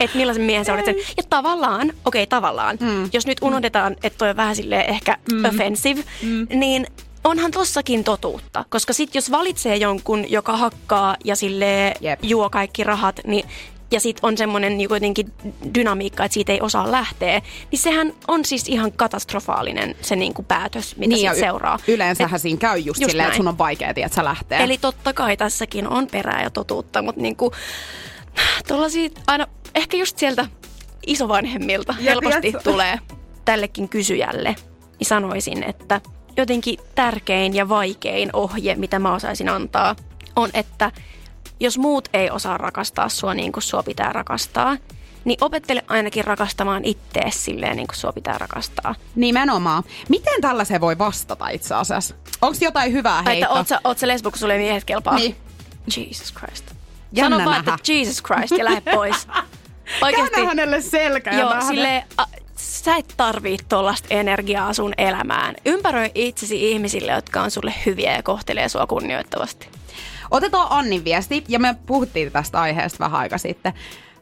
Että 0.00 0.16
millaisen 0.18 0.44
miehen 0.44 0.64
sä 0.64 0.72
olet 0.72 0.84
sen. 0.84 0.94
Ja 1.16 1.22
tavallaan, 1.30 1.92
okei 2.04 2.22
okay, 2.22 2.26
tavallaan, 2.26 2.78
mm. 2.80 3.10
jos 3.12 3.26
nyt 3.26 3.38
unohdetaan, 3.42 3.96
että 4.02 4.18
toi 4.18 4.30
on 4.30 4.36
vähän 4.36 4.56
silleen 4.56 4.90
ehkä 4.90 5.16
mm. 5.32 5.44
offensive, 5.44 6.02
mm. 6.22 6.46
niin 6.54 6.86
onhan 7.24 7.50
tossakin 7.50 8.04
totuutta. 8.04 8.64
Koska 8.68 8.92
sit 8.92 9.14
jos 9.14 9.30
valitsee 9.30 9.76
jonkun, 9.76 10.30
joka 10.30 10.56
hakkaa 10.56 11.16
ja 11.24 11.36
sille 11.36 11.94
Jep. 12.00 12.18
juo 12.22 12.50
kaikki 12.50 12.84
rahat, 12.84 13.20
niin 13.26 13.48
ja 13.92 14.00
sit 14.00 14.18
on 14.22 14.36
semmoinen 14.38 14.78
niin 14.78 14.88
jotenkin 14.90 15.32
dynamiikka, 15.74 16.24
että 16.24 16.34
siitä 16.34 16.52
ei 16.52 16.60
osaa 16.60 16.92
lähteä, 16.92 17.42
niin 17.70 17.78
sehän 17.78 18.12
on 18.28 18.44
siis 18.44 18.68
ihan 18.68 18.92
katastrofaalinen 18.92 19.96
se 20.00 20.16
niin 20.16 20.34
kuin 20.34 20.46
päätös, 20.46 20.96
mitä 20.96 21.08
Niin, 21.08 21.18
siitä 21.20 21.32
y- 21.32 21.40
seuraa. 21.40 21.78
Yleensähän 21.88 22.36
Et- 22.36 22.42
siinä 22.42 22.58
käy 22.58 22.78
just, 22.78 23.00
just 23.00 23.10
silleen, 23.10 23.26
että 23.26 23.36
sun 23.36 23.48
on 23.48 23.58
vaikea, 23.58 23.92
että 23.96 24.16
sä 24.16 24.24
lähtee. 24.24 24.62
Eli 24.62 24.78
totta 24.78 25.12
kai 25.12 25.36
tässäkin 25.36 25.88
on 25.88 26.06
perää 26.06 26.42
ja 26.42 26.50
totuutta, 26.50 27.02
mutta 27.02 27.20
niinku, 27.20 27.52
tuollaisia 28.68 29.10
aina 29.26 29.46
ehkä 29.74 29.96
just 29.96 30.18
sieltä 30.18 30.46
isovanhemmilta 31.06 31.94
Ja 31.98 32.10
helposti 32.10 32.40
tiedätkö- 32.40 32.70
tulee 32.70 32.98
tällekin 33.44 33.88
kysyjälle, 33.88 34.56
niin 34.98 35.06
sanoisin, 35.06 35.62
että 35.62 36.00
jotenkin 36.36 36.78
tärkein 36.94 37.54
ja 37.54 37.68
vaikein 37.68 38.30
ohje, 38.32 38.74
mitä 38.74 38.98
mä 38.98 39.14
osaisin 39.14 39.48
antaa, 39.48 39.96
on, 40.36 40.50
että 40.54 40.92
jos 41.60 41.78
muut 41.78 42.08
ei 42.12 42.30
osaa 42.30 42.58
rakastaa 42.58 43.08
sua 43.08 43.34
niin 43.34 43.52
kuin 43.52 43.62
sua 43.62 43.82
pitää 43.82 44.12
rakastaa, 44.12 44.76
niin 45.24 45.38
opettele 45.40 45.84
ainakin 45.88 46.24
rakastamaan 46.24 46.84
ittees 46.84 47.44
silleen 47.44 47.76
niin 47.76 47.86
kuin 47.86 47.96
sua 47.96 48.12
pitää 48.12 48.38
rakastaa. 48.38 48.94
Nimenomaan. 49.14 49.82
Miten 50.08 50.40
tällaiseen 50.40 50.80
voi 50.80 50.98
vastata 50.98 51.48
itse 51.48 51.74
asiassa? 51.74 52.14
Onko 52.42 52.58
jotain 52.60 52.92
hyvää 52.92 53.12
Tai 53.12 53.20
että 53.20 53.30
heittoa? 53.30 53.56
oot 53.58 53.68
sä, 53.68 53.80
oot 53.84 53.98
sä 53.98 54.08
lesbo, 54.08 54.30
kun 54.30 54.38
sulle 54.38 54.58
miehet 54.58 54.84
kelpaa? 54.84 55.14
Niin. 55.14 55.36
Jesus 55.96 56.34
Christ. 56.34 56.64
Jännä 57.12 57.36
Sano 57.36 57.50
vaan, 57.50 57.60
että 57.60 57.92
Jesus 57.92 58.22
Christ 58.22 58.58
ja 58.58 58.64
lähde 58.64 58.90
pois. 58.94 59.26
Oikeasti. 60.02 60.30
Käännä 60.30 60.48
hänelle 60.48 60.80
selkä 60.80 61.30
ja 61.30 61.38
Joo, 61.38 61.50
nähdä. 61.50 61.66
sille 61.66 62.04
sä 62.56 62.96
et 62.96 63.14
tarvii 63.16 63.56
tollasta 63.68 64.08
energiaa 64.10 64.72
sun 64.72 64.92
elämään. 64.98 65.54
Ympäröi 65.66 66.10
itsesi 66.14 66.70
ihmisille, 66.72 67.12
jotka 67.12 67.42
on 67.42 67.50
sulle 67.50 67.74
hyviä 67.86 68.16
ja 68.16 68.22
kohtelee 68.22 68.68
sua 68.68 68.86
kunnioittavasti. 68.86 69.68
Otetaan 70.30 70.66
Annin 70.70 71.04
viesti, 71.04 71.44
ja 71.48 71.58
me 71.58 71.74
puhuttiin 71.86 72.32
tästä 72.32 72.60
aiheesta 72.60 72.98
vähän 72.98 73.20
aika 73.20 73.38
sitten. 73.38 73.72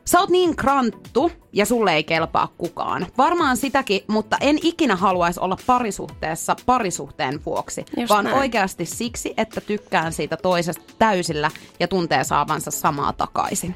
Sä 0.04 0.20
oot 0.20 0.30
niin 0.30 0.56
kranttu 0.56 1.32
ja 1.52 1.66
sulle 1.66 1.94
ei 1.94 2.04
kelpaa 2.04 2.48
kukaan. 2.58 3.06
Varmaan 3.18 3.56
sitäkin, 3.56 4.00
mutta 4.06 4.36
en 4.40 4.58
ikinä 4.62 4.96
haluaisi 4.96 5.40
olla 5.40 5.56
parisuhteessa 5.66 6.56
parisuhteen 6.66 7.40
vuoksi, 7.46 7.84
Just 7.96 8.10
vaan 8.10 8.24
näin. 8.24 8.36
oikeasti 8.36 8.84
siksi, 8.86 9.34
että 9.36 9.60
tykkään 9.60 10.12
siitä 10.12 10.36
toisesta 10.36 10.82
täysillä 10.98 11.50
ja 11.80 11.88
tuntee 11.88 12.24
saavansa 12.24 12.70
samaa 12.70 13.12
takaisin. 13.12 13.74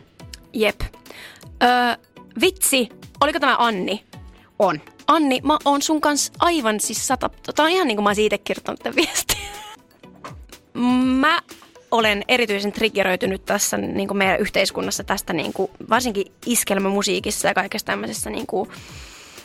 Jep. 0.53 0.81
Öö, 1.63 1.97
vitsi, 2.41 2.89
oliko 3.21 3.41
tämä 3.41 3.57
Anni? 3.59 4.05
On. 4.59 4.81
Anni, 5.07 5.41
mä 5.45 5.59
oon 5.65 5.83
sun 5.83 6.01
kanssa 6.01 6.33
aivan 6.39 6.81
siis 6.81 7.07
sata... 7.07 7.31
Tämä 7.55 7.67
on 7.67 7.73
ihan 7.73 7.87
niin 7.89 7.97
kuin 7.97 8.05
mä 8.05 8.09
olisin 8.09 8.25
itse 8.25 8.39
kirjoittanut 8.39 8.81
tämän 8.81 8.97
viestin. 8.97 9.39
Mä 11.21 11.41
olen 11.91 12.25
erityisen 12.29 12.73
triggeröitynyt 12.73 13.45
tässä 13.45 13.77
niin 13.77 14.09
kuin 14.09 14.19
meidän 14.19 14.41
yhteiskunnassa 14.41 15.05
tästä 15.05 15.33
niin 15.33 15.53
kuin, 15.53 15.71
varsinkin 15.91 16.33
iskelmämusiikissa 16.47 17.49
ja 17.49 17.55
kaikessa 17.55 17.87
tämmöisessä, 17.87 18.31
niin 18.31 18.47
kuin, 18.47 18.71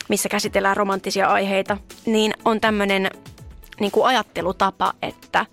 missä 0.08 0.28
käsitellään 0.28 0.76
romanttisia 0.76 1.28
aiheita, 1.28 1.76
niin 2.06 2.34
on 2.44 2.60
tämmöinen 2.60 3.10
niin 3.80 3.92
kuin 3.92 4.06
ajattelutapa, 4.06 4.92
että, 5.02 5.46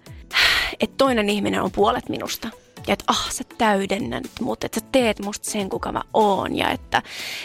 että 0.79 0.95
toinen 0.97 1.29
ihminen 1.29 1.61
on 1.61 1.71
puolet 1.71 2.09
minusta. 2.09 2.47
Ja 2.87 2.93
että 2.93 3.03
ah, 3.07 3.31
sä 3.31 3.43
täydennät 3.57 4.23
mut, 4.41 4.63
että 4.63 4.79
sä 4.79 4.85
teet 4.91 5.19
musta 5.19 5.51
sen, 5.51 5.69
kuka 5.69 5.91
mä 5.91 6.01
oon. 6.13 6.57
Ja 6.57 6.69
että 6.69 7.01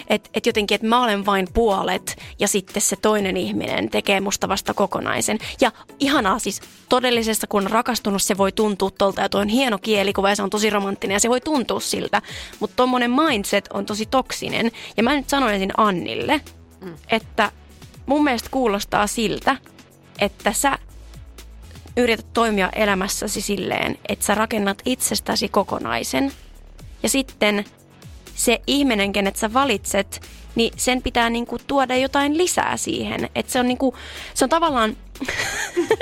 et, 0.09 0.31
et 0.35 0.46
jotenkin, 0.46 0.74
että 0.74 0.87
mä 0.87 1.05
olen 1.05 1.26
vain 1.26 1.48
puolet 1.55 2.16
ja 2.38 2.48
sitten 2.48 2.83
se 2.83 2.96
toinen 2.96 3.37
ihminen 3.37 3.90
tekee 3.90 4.20
musta 4.20 4.48
vasta 4.48 4.74
kokonaisen. 4.74 5.38
Ja 5.61 5.72
ihanaa 6.00 6.38
siis 6.38 6.61
todellisessa, 6.88 7.46
kun 7.46 7.64
on 7.64 7.70
rakastunut, 7.70 8.22
se 8.22 8.38
voi 8.38 8.53
tuntua 8.53 8.90
tolta. 8.90 9.20
Ja 9.22 9.29
toi 9.29 9.40
on 9.40 9.48
hieno 9.48 9.79
kielikuva 9.79 10.29
ja 10.29 10.37
se 10.37 10.42
on 10.42 10.50
tosi 10.50 10.70
romanttinen 10.70 11.14
ja 11.14 11.20
se 11.20 11.29
voi 11.29 11.40
tuntua 11.40 11.81
siltä. 11.81 12.22
Mutta 12.61 12.76
tommonen 12.76 13.11
mindset 13.11 13.68
on 13.72 13.87
tosi 13.87 14.07
toksinen. 14.07 14.70
Ja 14.96 15.03
mä 15.03 15.14
nyt 15.14 15.29
sanoisin 15.29 15.72
Annille, 15.76 16.40
mm. 16.81 16.94
että 17.09 17.53
mun 18.07 18.24
mielestä 18.24 18.48
kuulostaa 18.50 19.07
siltä, 19.07 19.57
että 20.18 20.53
sä 20.53 20.79
yrität 22.01 22.27
toimia 22.33 22.69
elämässäsi 22.71 23.41
silleen, 23.41 23.99
että 24.09 24.25
sä 24.25 24.35
rakennat 24.35 24.83
itsestäsi 24.85 25.49
kokonaisen. 25.49 26.33
Ja 27.03 27.09
sitten 27.09 27.65
se 28.35 28.61
ihminen, 28.67 29.13
kenet 29.13 29.37
sä 29.37 29.53
valitset, 29.53 30.21
niin 30.55 30.73
sen 30.77 31.03
pitää 31.03 31.31
niinku 31.31 31.59
tuoda 31.67 31.97
jotain 31.97 32.39
lisää 32.39 32.77
siihen. 32.77 33.31
Että 33.35 33.53
se 33.53 33.61
on 33.61 33.69
niinku, 33.69 33.95
se 34.35 34.45
on 34.45 34.49
tavallaan, 34.49 34.97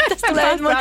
tästä 0.08 0.28
tulee 0.28 0.56
mun 0.56 0.76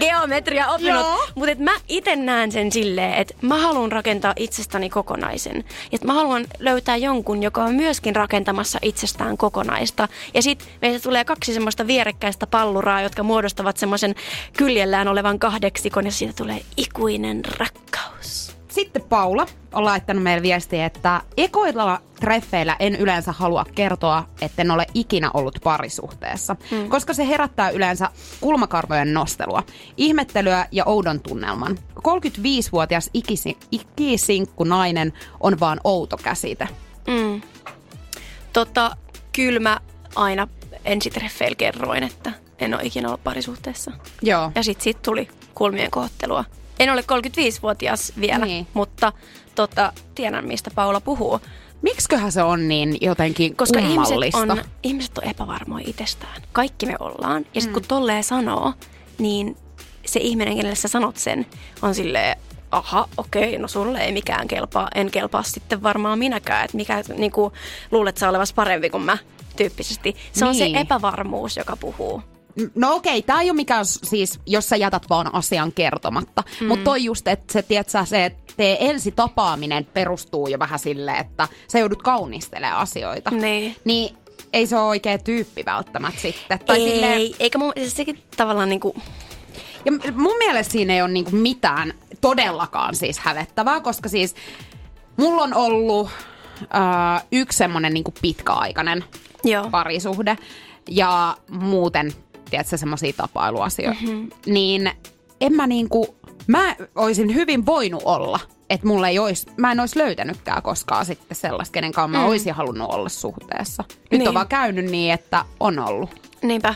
geometria 0.00 0.68
opinnot, 0.68 1.06
Joo. 1.06 1.26
mutta 1.34 1.54
mä 1.58 1.72
itse 1.88 2.16
näen 2.16 2.52
sen 2.52 2.72
silleen, 2.72 3.14
että 3.14 3.34
mä 3.42 3.56
haluan 3.58 3.92
rakentaa 3.92 4.32
itsestäni 4.36 4.90
kokonaisen. 4.90 5.64
Ja 5.92 5.98
mä 6.04 6.12
haluan 6.12 6.46
löytää 6.58 6.96
jonkun, 6.96 7.42
joka 7.42 7.64
on 7.64 7.74
myöskin 7.74 8.16
rakentamassa 8.16 8.78
itsestään 8.82 9.36
kokonaista. 9.36 10.08
Ja 10.34 10.42
sitten 10.42 10.68
meistä 10.82 11.02
tulee 11.02 11.24
kaksi 11.24 11.54
semmoista 11.54 11.86
vierekkäistä 11.86 12.46
palluraa, 12.46 13.02
jotka 13.02 13.22
muodostavat 13.22 13.76
semmoisen 13.76 14.14
kyljellään 14.56 15.08
olevan 15.08 15.38
kahdeksikon 15.38 16.04
ja 16.04 16.12
siitä 16.12 16.32
tulee 16.36 16.60
ikuinen 16.76 17.44
rakkaus. 17.44 18.47
Sitten 18.80 19.02
Paula 19.02 19.46
on 19.72 19.84
laittanut 19.84 20.22
meille 20.22 20.42
viestiä, 20.42 20.86
että 20.86 21.22
ekoilla 21.36 22.00
treffeillä 22.20 22.76
en 22.78 22.96
yleensä 22.96 23.32
halua 23.32 23.64
kertoa, 23.74 24.28
että 24.40 24.62
en 24.62 24.70
ole 24.70 24.86
ikinä 24.94 25.30
ollut 25.34 25.58
parisuhteessa, 25.64 26.56
mm. 26.70 26.88
koska 26.88 27.14
se 27.14 27.28
herättää 27.28 27.70
yleensä 27.70 28.10
kulmakarvojen 28.40 29.14
nostelua, 29.14 29.62
ihmettelyä 29.96 30.66
ja 30.72 30.84
oudon 30.84 31.20
tunnelman. 31.20 31.78
35-vuotias 31.98 33.10
ikisi, 33.14 33.58
ikisinkku 33.70 34.64
nainen 34.64 35.12
on 35.40 35.60
vaan 35.60 35.80
outo 35.84 36.16
käsite. 36.16 36.68
Mm. 37.06 37.40
Tota, 38.52 38.96
kyllä 39.32 39.60
mä 39.60 39.80
aina 40.14 40.48
ensitreffeillä 40.84 41.56
kerroin, 41.56 42.02
että 42.02 42.32
en 42.58 42.74
ole 42.74 42.82
ikinä 42.84 43.08
ollut 43.08 43.24
parisuhteessa. 43.24 43.92
Joo. 44.22 44.52
Ja 44.54 44.62
sitten 44.62 44.84
sit 44.84 45.02
tuli 45.02 45.28
kulmien 45.54 45.90
kohtelua. 45.90 46.44
En 46.78 46.92
ole 46.92 47.00
35-vuotias 47.00 48.12
vielä, 48.20 48.46
niin. 48.46 48.66
mutta 48.74 49.12
tota, 49.54 49.92
tiedän, 50.14 50.46
mistä 50.46 50.70
Paula 50.74 51.00
puhuu. 51.00 51.40
Miksiköhän 51.82 52.32
se 52.32 52.42
on 52.42 52.68
niin 52.68 52.98
jotenkin 53.00 53.56
Koska 53.56 53.78
ihmiset 53.78 54.34
on, 54.34 54.62
ihmiset 54.82 55.18
on 55.18 55.24
epävarmoja 55.24 55.84
itsestään. 55.88 56.42
Kaikki 56.52 56.86
me 56.86 56.96
ollaan. 57.00 57.46
Ja 57.54 57.60
sitten 57.60 57.70
mm. 57.70 57.74
kun 57.74 57.88
tolleen 57.88 58.24
sanoo, 58.24 58.72
niin 59.18 59.56
se 60.06 60.20
ihminen, 60.20 60.56
kenelle 60.56 60.74
sä 60.74 60.88
sanot 60.88 61.16
sen, 61.16 61.46
on 61.82 61.94
silleen, 61.94 62.36
aha, 62.70 63.08
okei, 63.16 63.58
no 63.58 63.68
sulle 63.68 63.98
ei 63.98 64.12
mikään 64.12 64.48
kelpaa. 64.48 64.88
En 64.94 65.10
kelpaa 65.10 65.42
sitten 65.42 65.82
varmaan 65.82 66.18
minäkään. 66.18 66.64
Että 66.64 66.76
mikä, 66.76 67.02
niin 67.16 67.32
kuin, 67.32 67.52
luulet 67.90 68.16
sä 68.16 68.28
olevas 68.28 68.52
parempi 68.52 68.90
kuin 68.90 69.02
mä 69.02 69.18
tyyppisesti. 69.56 70.16
Se 70.32 70.44
on 70.44 70.56
Niin. 70.56 70.74
se 70.74 70.80
epävarmuus, 70.80 71.56
joka 71.56 71.76
puhuu. 71.76 72.22
No 72.74 72.94
okei, 72.94 73.22
tämä 73.22 73.40
ei 73.40 73.50
ole 73.50 73.56
mikään 73.56 73.86
siis, 73.86 74.40
jos 74.46 74.68
sä 74.68 74.76
jätät 74.76 75.02
vaan 75.10 75.34
asian 75.34 75.72
kertomatta. 75.72 76.42
Mm. 76.60 76.66
Mutta 76.66 76.84
toi 76.84 77.04
just, 77.04 77.28
että 77.28 77.52
se, 77.52 77.62
tiedät 77.62 77.88
sä, 77.88 78.04
se 78.04 78.32
te 78.56 78.76
ensi 78.80 79.12
tapaaminen 79.12 79.84
perustuu 79.84 80.48
jo 80.48 80.58
vähän 80.58 80.78
silleen, 80.78 81.16
että 81.16 81.48
sä 81.68 81.78
joudut 81.78 82.02
kaunistelemaan 82.02 82.80
asioita. 82.80 83.30
Niin. 83.30 83.76
Niin 83.84 84.16
ei 84.52 84.66
se 84.66 84.76
ole 84.76 84.88
oikea 84.88 85.18
tyyppi 85.18 85.64
välttämättä 85.64 86.20
sitten. 86.20 86.58
Tai 86.58 86.82
ei, 86.82 86.90
silleen, 86.90 87.34
eikä 87.40 87.58
mun, 87.58 87.72
siis 87.76 87.96
sekin 87.96 88.22
tavallaan 88.36 88.68
niinku, 88.68 88.94
ja 89.84 90.12
mun 90.12 90.36
mielestä 90.38 90.72
siinä 90.72 90.94
ei 90.94 91.02
ole 91.02 91.10
niinku 91.10 91.36
mitään 91.36 91.94
todellakaan 92.20 92.94
siis 92.94 93.18
hävettävää, 93.18 93.80
koska 93.80 94.08
siis 94.08 94.34
mulla 95.16 95.42
on 95.42 95.54
ollut 95.54 96.08
äh, 96.62 97.24
yksi 97.32 97.58
semmonen 97.58 97.94
niinku 97.94 98.14
pitkäaikainen 98.22 99.04
joo. 99.44 99.70
parisuhde 99.70 100.38
ja 100.88 101.36
muuten, 101.50 102.12
tiedätkö, 102.50 102.76
semmoisia 102.76 103.12
tapailuasioita. 103.12 104.00
Mm-hmm. 104.02 104.30
Niin 104.46 104.90
en 105.40 105.52
mä 105.52 105.66
niinku, 105.66 106.16
mä 106.46 106.76
olisin 106.94 107.34
hyvin 107.34 107.66
voinut 107.66 108.02
olla, 108.04 108.40
että 108.70 108.86
mulla 108.86 109.08
ei 109.08 109.18
olisi, 109.18 109.46
mä 109.56 109.72
en 109.72 109.80
olisi 109.80 109.98
löytänytkään 109.98 110.62
koskaan 110.62 111.06
sitten 111.06 111.36
sellaista, 111.36 111.72
kenen 111.72 111.92
kanssa 111.92 112.18
mä 112.18 112.24
Mm. 112.24 112.28
olisin 112.28 112.54
halunnut 112.54 112.90
olla 112.94 113.08
suhteessa. 113.08 113.84
Nyt 114.10 114.18
Niin. 114.18 114.28
on 114.28 114.34
vaan 114.34 114.48
käynyt 114.48 114.84
niin, 114.84 115.12
että 115.14 115.44
on 115.60 115.78
ollut. 115.78 116.10
Niinpä. 116.42 116.74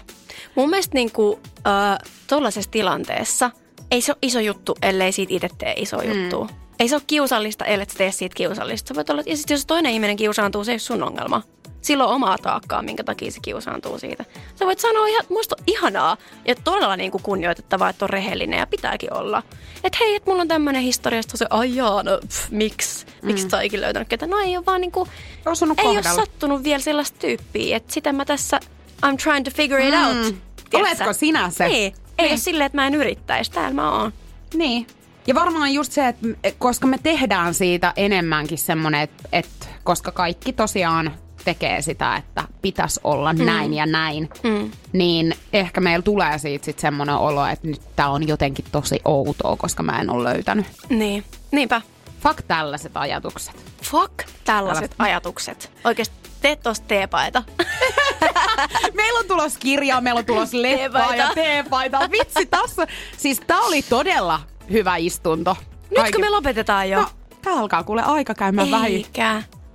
Mun 0.55 0.71
mielestä 0.71 0.95
niinku, 0.95 1.41
äh, 1.67 1.99
tuollaisessa 2.29 2.71
tilanteessa 2.71 3.51
ei 3.91 4.01
se 4.01 4.13
ole 4.13 4.19
iso 4.23 4.41
juttu, 4.41 4.77
ellei 4.83 5.13
siitä 5.13 5.35
itse 5.35 5.49
tee 5.59 5.73
iso 5.77 5.99
mm. 5.99 6.05
juttu. 6.23 6.49
Ei 6.79 6.89
se 6.89 6.95
ole 6.97 7.03
kiusallista, 7.07 7.65
ellei 7.65 7.87
tee 7.87 8.13
siitä 8.13 8.35
kiusallista. 8.35 8.89
Sä 8.89 8.95
voit 8.95 9.11
olla, 9.11 9.23
ja 9.27 9.37
sit 9.37 9.51
jos 9.51 9.67
toinen 9.67 9.93
ihminen 9.93 10.17
kiusaantuu, 10.17 10.65
se 10.65 10.71
ei 10.73 10.75
ole 10.75 10.79
sun 10.79 11.03
ongelma. 11.03 11.43
Silloin 11.83 12.09
on 12.11 12.17
omaa 12.17 12.39
taakkaa, 12.39 12.83
minkä 12.83 13.05
takia 13.05 13.31
se 13.31 13.39
kiusaantuu 13.43 13.99
siitä. 13.99 14.25
Sä 14.59 14.67
voit 14.67 14.79
sanoa, 14.81 15.07
ihan, 15.07 15.25
musta 15.29 15.57
on 15.59 15.65
ihanaa 15.67 16.17
ja 16.49 16.55
todella 16.65 16.97
niinku 16.97 17.19
kunnioitettavaa, 17.23 17.89
että 17.89 18.05
on 18.05 18.11
rehellinen 18.11 18.59
ja 18.59 18.67
pitääkin 18.67 19.13
olla. 19.15 19.43
Että 19.85 19.99
hei, 20.01 20.15
että 20.15 20.31
mulla 20.31 20.43
on 20.43 20.49
tämmöinen 20.49 20.83
historia, 20.83 21.23
sitten 21.23 21.39
se, 21.39 21.47
ai 21.51 21.77
jaa, 21.77 22.03
no 22.03 22.19
pff, 22.29 22.51
miksi? 22.51 23.07
Miksi 23.23 23.45
mm. 23.45 23.51
sä 23.51 23.61
ikinä 23.63 23.81
löytänyt 23.83 24.09
ketään? 24.09 24.31
No 24.31 24.39
ei 24.39 24.57
ole 24.57 24.67
vaan 24.67 24.81
niinku, 24.81 25.09
Osunut 25.47 25.79
ei 25.79 25.87
ole 25.87 25.95
kohdalla. 25.97 26.21
sattunut 26.25 26.65
vielä 26.65 26.83
sellaista 26.83 27.19
tyyppiä, 27.19 27.77
että 27.77 27.93
sitä 27.93 28.13
mä 28.13 28.25
tässä, 28.25 28.61
I'm 29.07 29.17
trying 29.23 29.45
to 29.45 29.51
figure 29.55 29.89
it 29.89 29.95
Mm. 29.95 30.07
out. 30.07 30.17
tiedätkö 30.71 30.79
Oletko 30.79 31.13
sinä 31.13 31.51
se? 31.51 31.69
Niin, 31.69 31.95
ei 32.19 32.29
ole 32.29 32.37
silleen, 32.37 32.67
että 32.67 32.77
mä 32.79 32.87
en 32.87 32.95
yrittäisi, 32.95 33.51
täällä 33.51 33.75
mä 33.75 33.93
oon. 33.93 34.13
Niin. 34.55 34.87
Ja 35.27 35.35
varmaan 35.35 35.73
just 35.75 35.93
se, 35.93 36.09
että 36.09 36.27
koska 36.59 36.87
me 36.87 36.99
tehdään 37.03 37.55
siitä 37.55 37.93
enemmänkin 37.97 38.59
semmoinen, 38.59 39.01
että, 39.01 39.23
että 39.33 39.67
koska 39.85 40.11
kaikki 40.11 40.53
tosiaan 40.53 41.13
tekee 41.45 41.83
sitä, 41.83 42.17
että 42.17 42.45
pitäisi 42.63 43.01
olla 43.05 43.33
mm. 43.33 43.45
näin 43.45 43.75
ja 43.75 43.87
näin, 43.87 44.31
mm. 44.43 44.71
niin 44.93 45.35
ehkä 45.53 45.81
meillä 45.81 46.03
tulee 46.03 46.39
siitä 46.39 46.65
sitten 46.65 46.83
semmoinen 46.83 47.15
olo, 47.15 47.47
että 47.47 47.69
nyt 47.69 47.81
tää 47.97 48.09
on 48.09 48.29
jotenkin 48.29 48.65
tosi 48.73 49.01
outoa, 49.05 49.57
koska 49.57 49.83
mä 49.83 50.01
en 50.01 50.11
ole 50.11 50.29
löytänyt. 50.29 50.67
Niin, 50.89 51.25
niinpä. 51.51 51.81
Fuck 52.21 52.43
tällaiset 52.49 52.93
ajatukset. 52.95 53.73
Fuck 53.83 54.13
tällaiset 54.45 54.95
Älä- 54.99 55.09
ajatukset. 55.09 55.71
Oikeesti 55.85 56.17
tee 56.41 56.57
tosta 56.57 56.87
teepaita. 56.89 57.43
meillä 58.95 59.19
on 59.19 59.27
tulos 59.29 59.59
kirjaa, 59.59 60.01
meillä 60.01 60.19
on 60.19 60.25
tulos 60.25 60.53
leppaa 60.65 61.17
ja 61.17 61.31
Teepaita. 61.35 62.11
Vitsi, 62.11 62.47
tässä. 62.47 62.87
Siis 63.17 63.41
tää 63.47 63.61
oli 63.61 63.83
todella 63.83 64.41
hyvä 64.71 64.97
istunto. 64.97 65.57
Nytkö 65.97 66.19
me 66.19 66.31
lopetetaan 66.31 66.91
jo? 66.91 67.01
No, 67.01 67.09
tää 67.43 67.53
alkaa 67.53 67.85
kuule 67.85 68.03
aika 68.03 68.35
käymään 68.35 68.71
vähän. 68.71 68.91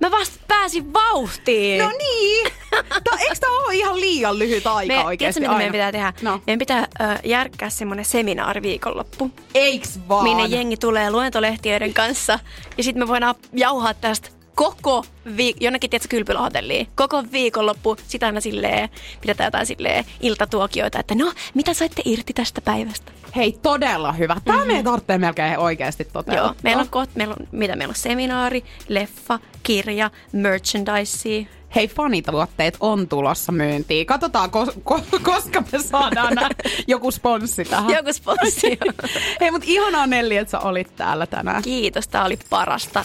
Mä 0.00 0.10
vasta 0.10 0.38
pääsin 0.48 0.92
vauhtiin. 0.92 1.78
No 1.78 1.90
niin. 1.98 2.46
Tää, 2.70 3.18
eikö 3.20 3.34
tää 3.40 3.50
ole 3.50 3.74
ihan 3.74 4.00
liian 4.00 4.38
lyhyt 4.38 4.66
aika 4.66 4.94
me, 4.94 5.04
oikeesti 5.04 5.40
tiedätkö, 5.40 5.54
mitä 5.54 5.72
meidän 5.72 5.72
pitää 5.72 5.92
tehdä? 5.92 6.12
No. 6.30 6.40
Meidän 6.46 6.58
pitää 6.58 6.86
ö, 7.00 7.04
järkkää 7.24 7.70
semmoinen 7.70 8.04
seminaari 8.04 8.62
viikonloppu, 8.62 9.30
Eiks 9.54 9.98
vaan? 10.08 10.24
minne 10.24 10.46
jengi 10.46 10.76
tulee 10.76 11.10
luentolehtiöiden 11.10 11.94
kanssa. 11.94 12.38
Ja 12.76 12.84
sitten 12.84 13.02
me 13.02 13.08
voidaan 13.08 13.34
jauhaa 13.52 13.94
tästä 13.94 14.28
koko 14.58 15.04
viik- 15.36 15.56
jonnekin, 15.60 15.90
tiedätkö, 15.90 16.08
kylpylähotelliin. 16.16 16.88
Koko 16.94 17.24
viikonloppu, 17.32 17.96
sitä 18.08 18.26
aina 18.26 18.40
silleen, 18.40 18.88
pidetään 19.20 19.46
jotain 19.46 19.66
silleen 19.66 20.04
iltatuokioita, 20.20 21.00
että 21.00 21.14
no, 21.14 21.32
mitä 21.54 21.74
saitte 21.74 22.02
irti 22.04 22.32
tästä 22.32 22.60
päivästä? 22.60 23.12
Hei, 23.36 23.52
todella 23.62 24.12
hyvä. 24.12 24.36
Tää 24.44 24.54
mm-hmm. 24.54 24.68
meidän 24.68 24.84
tarvitsee 24.84 25.18
melkein 25.18 25.58
oikeasti 25.58 26.04
toteuttaa. 26.04 26.44
Joo, 26.46 26.54
meillä 26.62 26.80
on, 26.80 26.88
koht, 26.88 27.10
meillä 27.14 27.34
on, 27.40 27.46
mitä 27.52 27.76
meillä 27.76 27.92
on, 27.92 27.94
seminaari, 27.94 28.64
leffa, 28.88 29.38
kirja, 29.62 30.10
merchandise. 30.32 31.46
Hei, 31.74 31.88
fanituotteet 31.88 32.76
on 32.80 33.08
tulossa 33.08 33.52
myyntiin. 33.52 34.06
Katsotaan, 34.06 34.50
ko- 34.50 34.80
ko- 34.94 35.20
koska 35.22 35.62
me 35.72 35.78
saadaan 35.78 36.32
joku 36.86 37.10
sponssi 37.10 37.64
tähän. 37.64 37.90
Joku 37.90 38.12
sponssi. 38.12 38.78
Hei, 39.40 39.50
mutta 39.50 39.68
ihanaa 39.70 40.06
Nelli, 40.06 40.36
että 40.36 40.50
sä 40.50 40.58
olit 40.58 40.96
täällä 40.96 41.26
tänään. 41.26 41.62
Kiitos, 41.62 42.08
tää 42.08 42.24
oli 42.24 42.38
parasta. 42.50 43.04